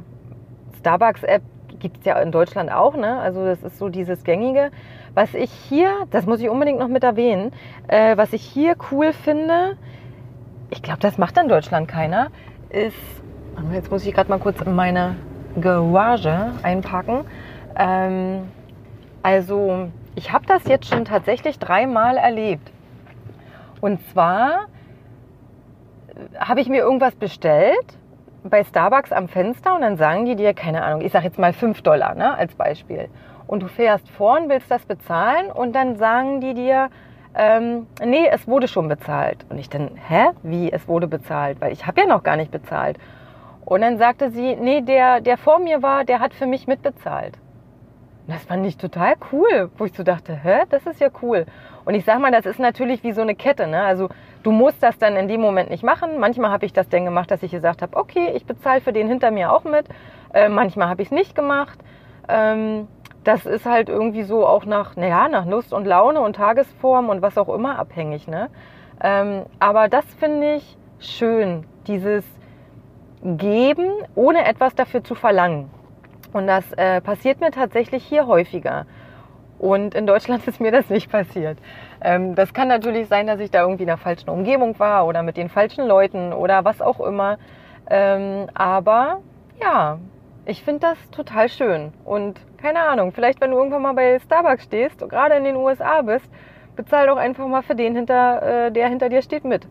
Starbucks-App 0.79 1.41
gibt 1.79 1.99
es 1.99 2.06
ja 2.06 2.19
in 2.19 2.32
Deutschland 2.32 2.71
auch, 2.71 2.95
ne? 2.95 3.19
Also 3.19 3.45
das 3.45 3.62
ist 3.63 3.77
so 3.77 3.89
dieses 3.89 4.23
gängige. 4.23 4.71
Was 5.13 5.34
ich 5.34 5.51
hier, 5.51 6.08
das 6.12 6.25
muss 6.25 6.39
ich 6.41 6.49
unbedingt 6.49 6.79
noch 6.79 6.88
mit 6.88 7.03
erwähnen, 7.03 7.51
äh, 7.88 8.17
was 8.17 8.34
ich 8.34 8.41
hier 8.41 8.75
cool 8.91 9.13
finde, 9.13 9.77
ich 10.69 10.82
glaube, 10.82 10.99
das 10.99 11.17
macht 11.17 11.38
in 11.38 11.47
Deutschland 11.47 11.88
keiner, 11.88 12.29
ist, 12.69 12.97
jetzt 13.71 13.91
muss 13.91 14.06
ich 14.06 14.13
gerade 14.13 14.29
mal 14.29 14.39
kurz 14.39 14.60
in 14.62 14.73
meine 14.73 15.15
Garage 15.62 16.51
einpacken. 16.63 17.25
Ähm, 17.77 18.47
also 19.21 19.89
ich 20.15 20.32
habe 20.32 20.45
das 20.47 20.65
jetzt 20.65 20.88
schon 20.88 21.06
tatsächlich 21.06 21.60
dreimal 21.60 22.17
erlebt. 22.17 22.71
Und 23.82 23.99
zwar 24.10 24.67
habe 26.38 26.62
ich 26.62 26.69
mir 26.69 26.82
irgendwas 26.82 27.15
bestellt 27.15 27.97
bei 28.43 28.63
Starbucks 28.63 29.12
am 29.12 29.28
Fenster 29.28 29.76
und 29.76 29.82
dann 29.82 29.97
sagen 29.97 30.26
die 30.26 30.36
dir, 30.36 30.54
keine 30.54 30.84
Ahnung, 30.84 31.02
ich 31.02 31.12
sage 31.12 31.26
jetzt 31.26 31.39
mal 31.39 31.54
5 31.54 31.82
Dollar 31.82 32.15
ne, 32.15 32.38
als 32.38 32.56
Beispiel. 32.56 33.10
Und 33.47 33.62
du 33.62 33.67
fährst 33.67 34.10
vor 34.10 34.39
und 34.39 34.49
willst 34.49 34.69
das 34.69 34.86
bezahlen 34.86 35.52
und 35.52 35.73
dann 35.73 35.97
sagen 35.97 36.41
die 36.41 36.54
dir, 36.54 36.89
ähm, 37.36 37.88
nee, 38.04 38.28
es 38.30 38.47
wurde 38.47 38.67
schon 38.67 38.88
bezahlt. 38.88 39.45
Und 39.49 39.58
ich 39.58 39.69
dann, 39.69 39.91
hä, 40.08 40.30
wie, 40.43 40.71
es 40.71 40.88
wurde 40.88 41.08
bezahlt? 41.08 41.62
Weil 41.62 41.71
ich 41.71 41.88
habe 41.88 42.02
ja 42.02 42.08
noch 42.08 42.23
gar 42.23 42.36
nicht 42.36 42.52
bezahlt. 42.52 42.97
Und 43.65 43.82
dann 43.82 43.97
sagte 43.97 44.30
sie, 44.30 44.56
nee, 44.56 44.82
der, 44.82 45.21
der 45.21 45.38
vor 45.38 45.60
mir 45.60 45.82
war, 45.82 46.04
der 46.04 46.19
hat 46.19 46.34
für 46.34 46.45
mich 46.45 46.67
mitbezahlt. 46.67 47.38
Das 48.27 48.43
fand 48.45 48.65
ich 48.65 48.77
total 48.77 49.15
cool, 49.31 49.69
wo 49.77 49.86
ich 49.86 49.93
so 49.93 50.03
dachte, 50.03 50.33
hä, 50.33 50.63
das 50.69 50.86
ist 50.86 51.01
ja 51.01 51.09
cool. 51.21 51.45
Und 51.83 51.93
ich 51.93 52.05
sag 52.05 52.19
mal, 52.19 52.31
das 52.31 52.45
ist 52.45 52.59
natürlich 52.59 53.03
wie 53.03 53.12
so 53.12 53.21
eine 53.21 53.36
Kette. 53.36 53.67
Ne? 53.67 53.83
Also 53.83 54.07
du 54.43 54.51
musst 54.51 54.81
das 54.81 54.97
dann 54.97 55.17
in 55.17 55.27
dem 55.27 55.41
Moment 55.41 55.69
nicht 55.69 55.83
machen. 55.83 56.19
Manchmal 56.19 56.51
habe 56.51 56.65
ich 56.65 56.71
das 56.71 56.88
dann 56.88 57.03
gemacht, 57.03 57.31
dass 57.31 57.43
ich 57.43 57.51
gesagt 57.51 57.81
habe, 57.81 57.97
okay, 57.97 58.31
ich 58.33 58.45
bezahle 58.45 58.79
für 58.79 58.93
den 58.93 59.09
hinter 59.09 59.29
mir 59.31 59.51
auch 59.51 59.65
mit. 59.65 59.88
Äh, 60.33 60.47
manchmal 60.47 60.88
habe 60.88 61.01
ich 61.01 61.09
es 61.09 61.12
nicht 61.12 61.36
gemacht. 61.36 61.77
Ähm, 62.29 62.88
das 63.25 63.45
ist 63.45 63.65
halt 63.65 63.89
irgendwie 63.89 64.23
so 64.23 64.47
auch 64.47 64.65
nach, 64.65 64.95
naja, 64.95 65.27
nach 65.27 65.45
Lust 65.45 65.73
und 65.73 65.86
Laune 65.86 66.21
und 66.21 66.38
Tagesform 66.38 67.09
und 67.09 67.21
was 67.21 67.38
auch 67.38 67.49
immer 67.49 67.77
abhängig. 67.77 68.27
Ne? 68.27 68.49
Ähm, 69.01 69.43
aber 69.59 69.89
das 69.89 70.05
finde 70.15 70.55
ich 70.55 70.77
schön, 70.99 71.65
dieses 71.88 72.23
Geben, 73.21 73.89
ohne 74.15 74.45
etwas 74.45 74.75
dafür 74.75 75.03
zu 75.03 75.15
verlangen. 75.15 75.69
Und 76.33 76.47
das 76.47 76.71
äh, 76.73 77.01
passiert 77.01 77.39
mir 77.39 77.51
tatsächlich 77.51 78.03
hier 78.03 78.27
häufiger. 78.27 78.85
Und 79.59 79.95
in 79.95 80.05
Deutschland 80.05 80.45
ist 80.47 80.59
mir 80.59 80.71
das 80.71 80.89
nicht 80.89 81.09
passiert. 81.09 81.57
Ähm, 82.01 82.35
das 82.35 82.53
kann 82.53 82.67
natürlich 82.67 83.07
sein, 83.07 83.27
dass 83.27 83.39
ich 83.39 83.51
da 83.51 83.61
irgendwie 83.61 83.83
in 83.83 83.87
der 83.87 83.97
falschen 83.97 84.29
Umgebung 84.29 84.77
war 84.79 85.07
oder 85.07 85.23
mit 85.23 85.37
den 85.37 85.49
falschen 85.49 85.87
Leuten 85.87 86.33
oder 86.33 86.65
was 86.65 86.81
auch 86.81 86.99
immer. 86.99 87.37
Ähm, 87.89 88.47
aber 88.53 89.21
ja, 89.61 89.99
ich 90.45 90.63
finde 90.63 90.81
das 90.81 91.09
total 91.11 91.47
schön. 91.47 91.93
Und 92.03 92.41
keine 92.57 92.81
Ahnung, 92.81 93.11
vielleicht 93.13 93.39
wenn 93.39 93.51
du 93.51 93.57
irgendwann 93.57 93.81
mal 93.81 93.93
bei 93.93 94.19
Starbucks 94.19 94.65
stehst, 94.65 94.99
gerade 95.09 95.35
in 95.35 95.43
den 95.43 95.55
USA 95.55 96.01
bist, 96.01 96.29
bezahl 96.75 97.07
doch 97.07 97.17
einfach 97.17 97.47
mal 97.47 97.61
für 97.61 97.75
den, 97.75 97.95
hinter, 97.95 98.65
äh, 98.65 98.71
der 98.71 98.89
hinter 98.89 99.09
dir 99.09 99.21
steht, 99.21 99.45
mit. 99.45 99.67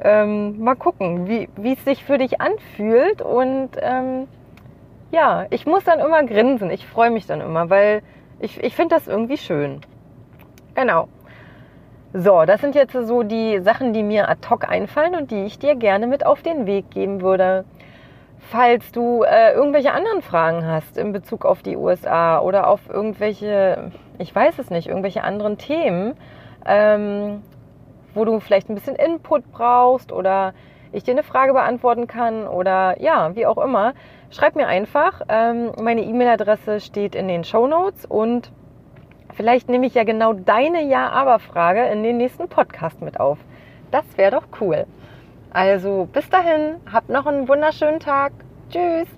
Ähm, 0.00 0.60
mal 0.60 0.76
gucken, 0.76 1.26
wie 1.26 1.72
es 1.72 1.84
sich 1.84 2.04
für 2.04 2.18
dich 2.18 2.40
anfühlt. 2.40 3.20
Und 3.20 3.70
ähm, 3.80 4.28
ja, 5.10 5.46
ich 5.50 5.66
muss 5.66 5.84
dann 5.84 6.00
immer 6.00 6.22
grinsen. 6.24 6.70
Ich 6.70 6.86
freue 6.86 7.10
mich 7.10 7.26
dann 7.26 7.40
immer, 7.40 7.70
weil 7.70 8.02
ich, 8.40 8.62
ich 8.62 8.74
finde 8.74 8.94
das 8.94 9.08
irgendwie 9.08 9.38
schön. 9.38 9.80
Genau. 10.74 11.08
So, 12.14 12.44
das 12.46 12.60
sind 12.60 12.74
jetzt 12.74 12.92
so 12.92 13.22
die 13.22 13.60
Sachen, 13.60 13.92
die 13.92 14.02
mir 14.02 14.28
ad 14.28 14.48
hoc 14.48 14.68
einfallen 14.68 15.14
und 15.14 15.30
die 15.30 15.44
ich 15.44 15.58
dir 15.58 15.74
gerne 15.74 16.06
mit 16.06 16.24
auf 16.24 16.42
den 16.42 16.66
Weg 16.66 16.90
geben 16.90 17.20
würde. 17.20 17.64
Falls 18.50 18.92
du 18.92 19.24
äh, 19.24 19.52
irgendwelche 19.52 19.92
anderen 19.92 20.22
Fragen 20.22 20.64
hast 20.64 20.96
in 20.96 21.12
Bezug 21.12 21.44
auf 21.44 21.62
die 21.62 21.76
USA 21.76 22.38
oder 22.40 22.68
auf 22.68 22.88
irgendwelche, 22.88 23.90
ich 24.18 24.34
weiß 24.34 24.58
es 24.58 24.70
nicht, 24.70 24.88
irgendwelche 24.88 25.22
anderen 25.22 25.58
Themen, 25.58 26.14
ähm, 26.64 27.42
wo 28.14 28.24
du 28.24 28.40
vielleicht 28.40 28.70
ein 28.70 28.74
bisschen 28.74 28.96
Input 28.96 29.50
brauchst 29.52 30.12
oder 30.12 30.54
ich 30.92 31.04
dir 31.04 31.12
eine 31.12 31.22
Frage 31.22 31.52
beantworten 31.52 32.06
kann 32.06 32.46
oder 32.46 33.00
ja, 33.02 33.34
wie 33.36 33.46
auch 33.46 33.58
immer, 33.58 33.92
schreib 34.30 34.56
mir 34.56 34.66
einfach. 34.66 35.22
Ähm, 35.28 35.72
meine 35.80 36.02
E-Mail-Adresse 36.02 36.80
steht 36.80 37.14
in 37.14 37.28
den 37.28 37.44
Show 37.44 37.66
Notes 37.66 38.04
und 38.06 38.50
vielleicht 39.34 39.68
nehme 39.68 39.86
ich 39.86 39.94
ja 39.94 40.04
genau 40.04 40.32
deine 40.32 40.82
Ja-Aber-Frage 40.82 41.84
in 41.86 42.02
den 42.02 42.16
nächsten 42.16 42.48
Podcast 42.48 43.00
mit 43.00 43.20
auf. 43.20 43.38
Das 43.90 44.04
wäre 44.16 44.32
doch 44.32 44.44
cool. 44.60 44.86
Also 45.50 46.08
bis 46.12 46.28
dahin, 46.28 46.76
habt 46.92 47.08
noch 47.08 47.26
einen 47.26 47.48
wunderschönen 47.48 48.00
Tag. 48.00 48.32
Tschüss. 48.70 49.17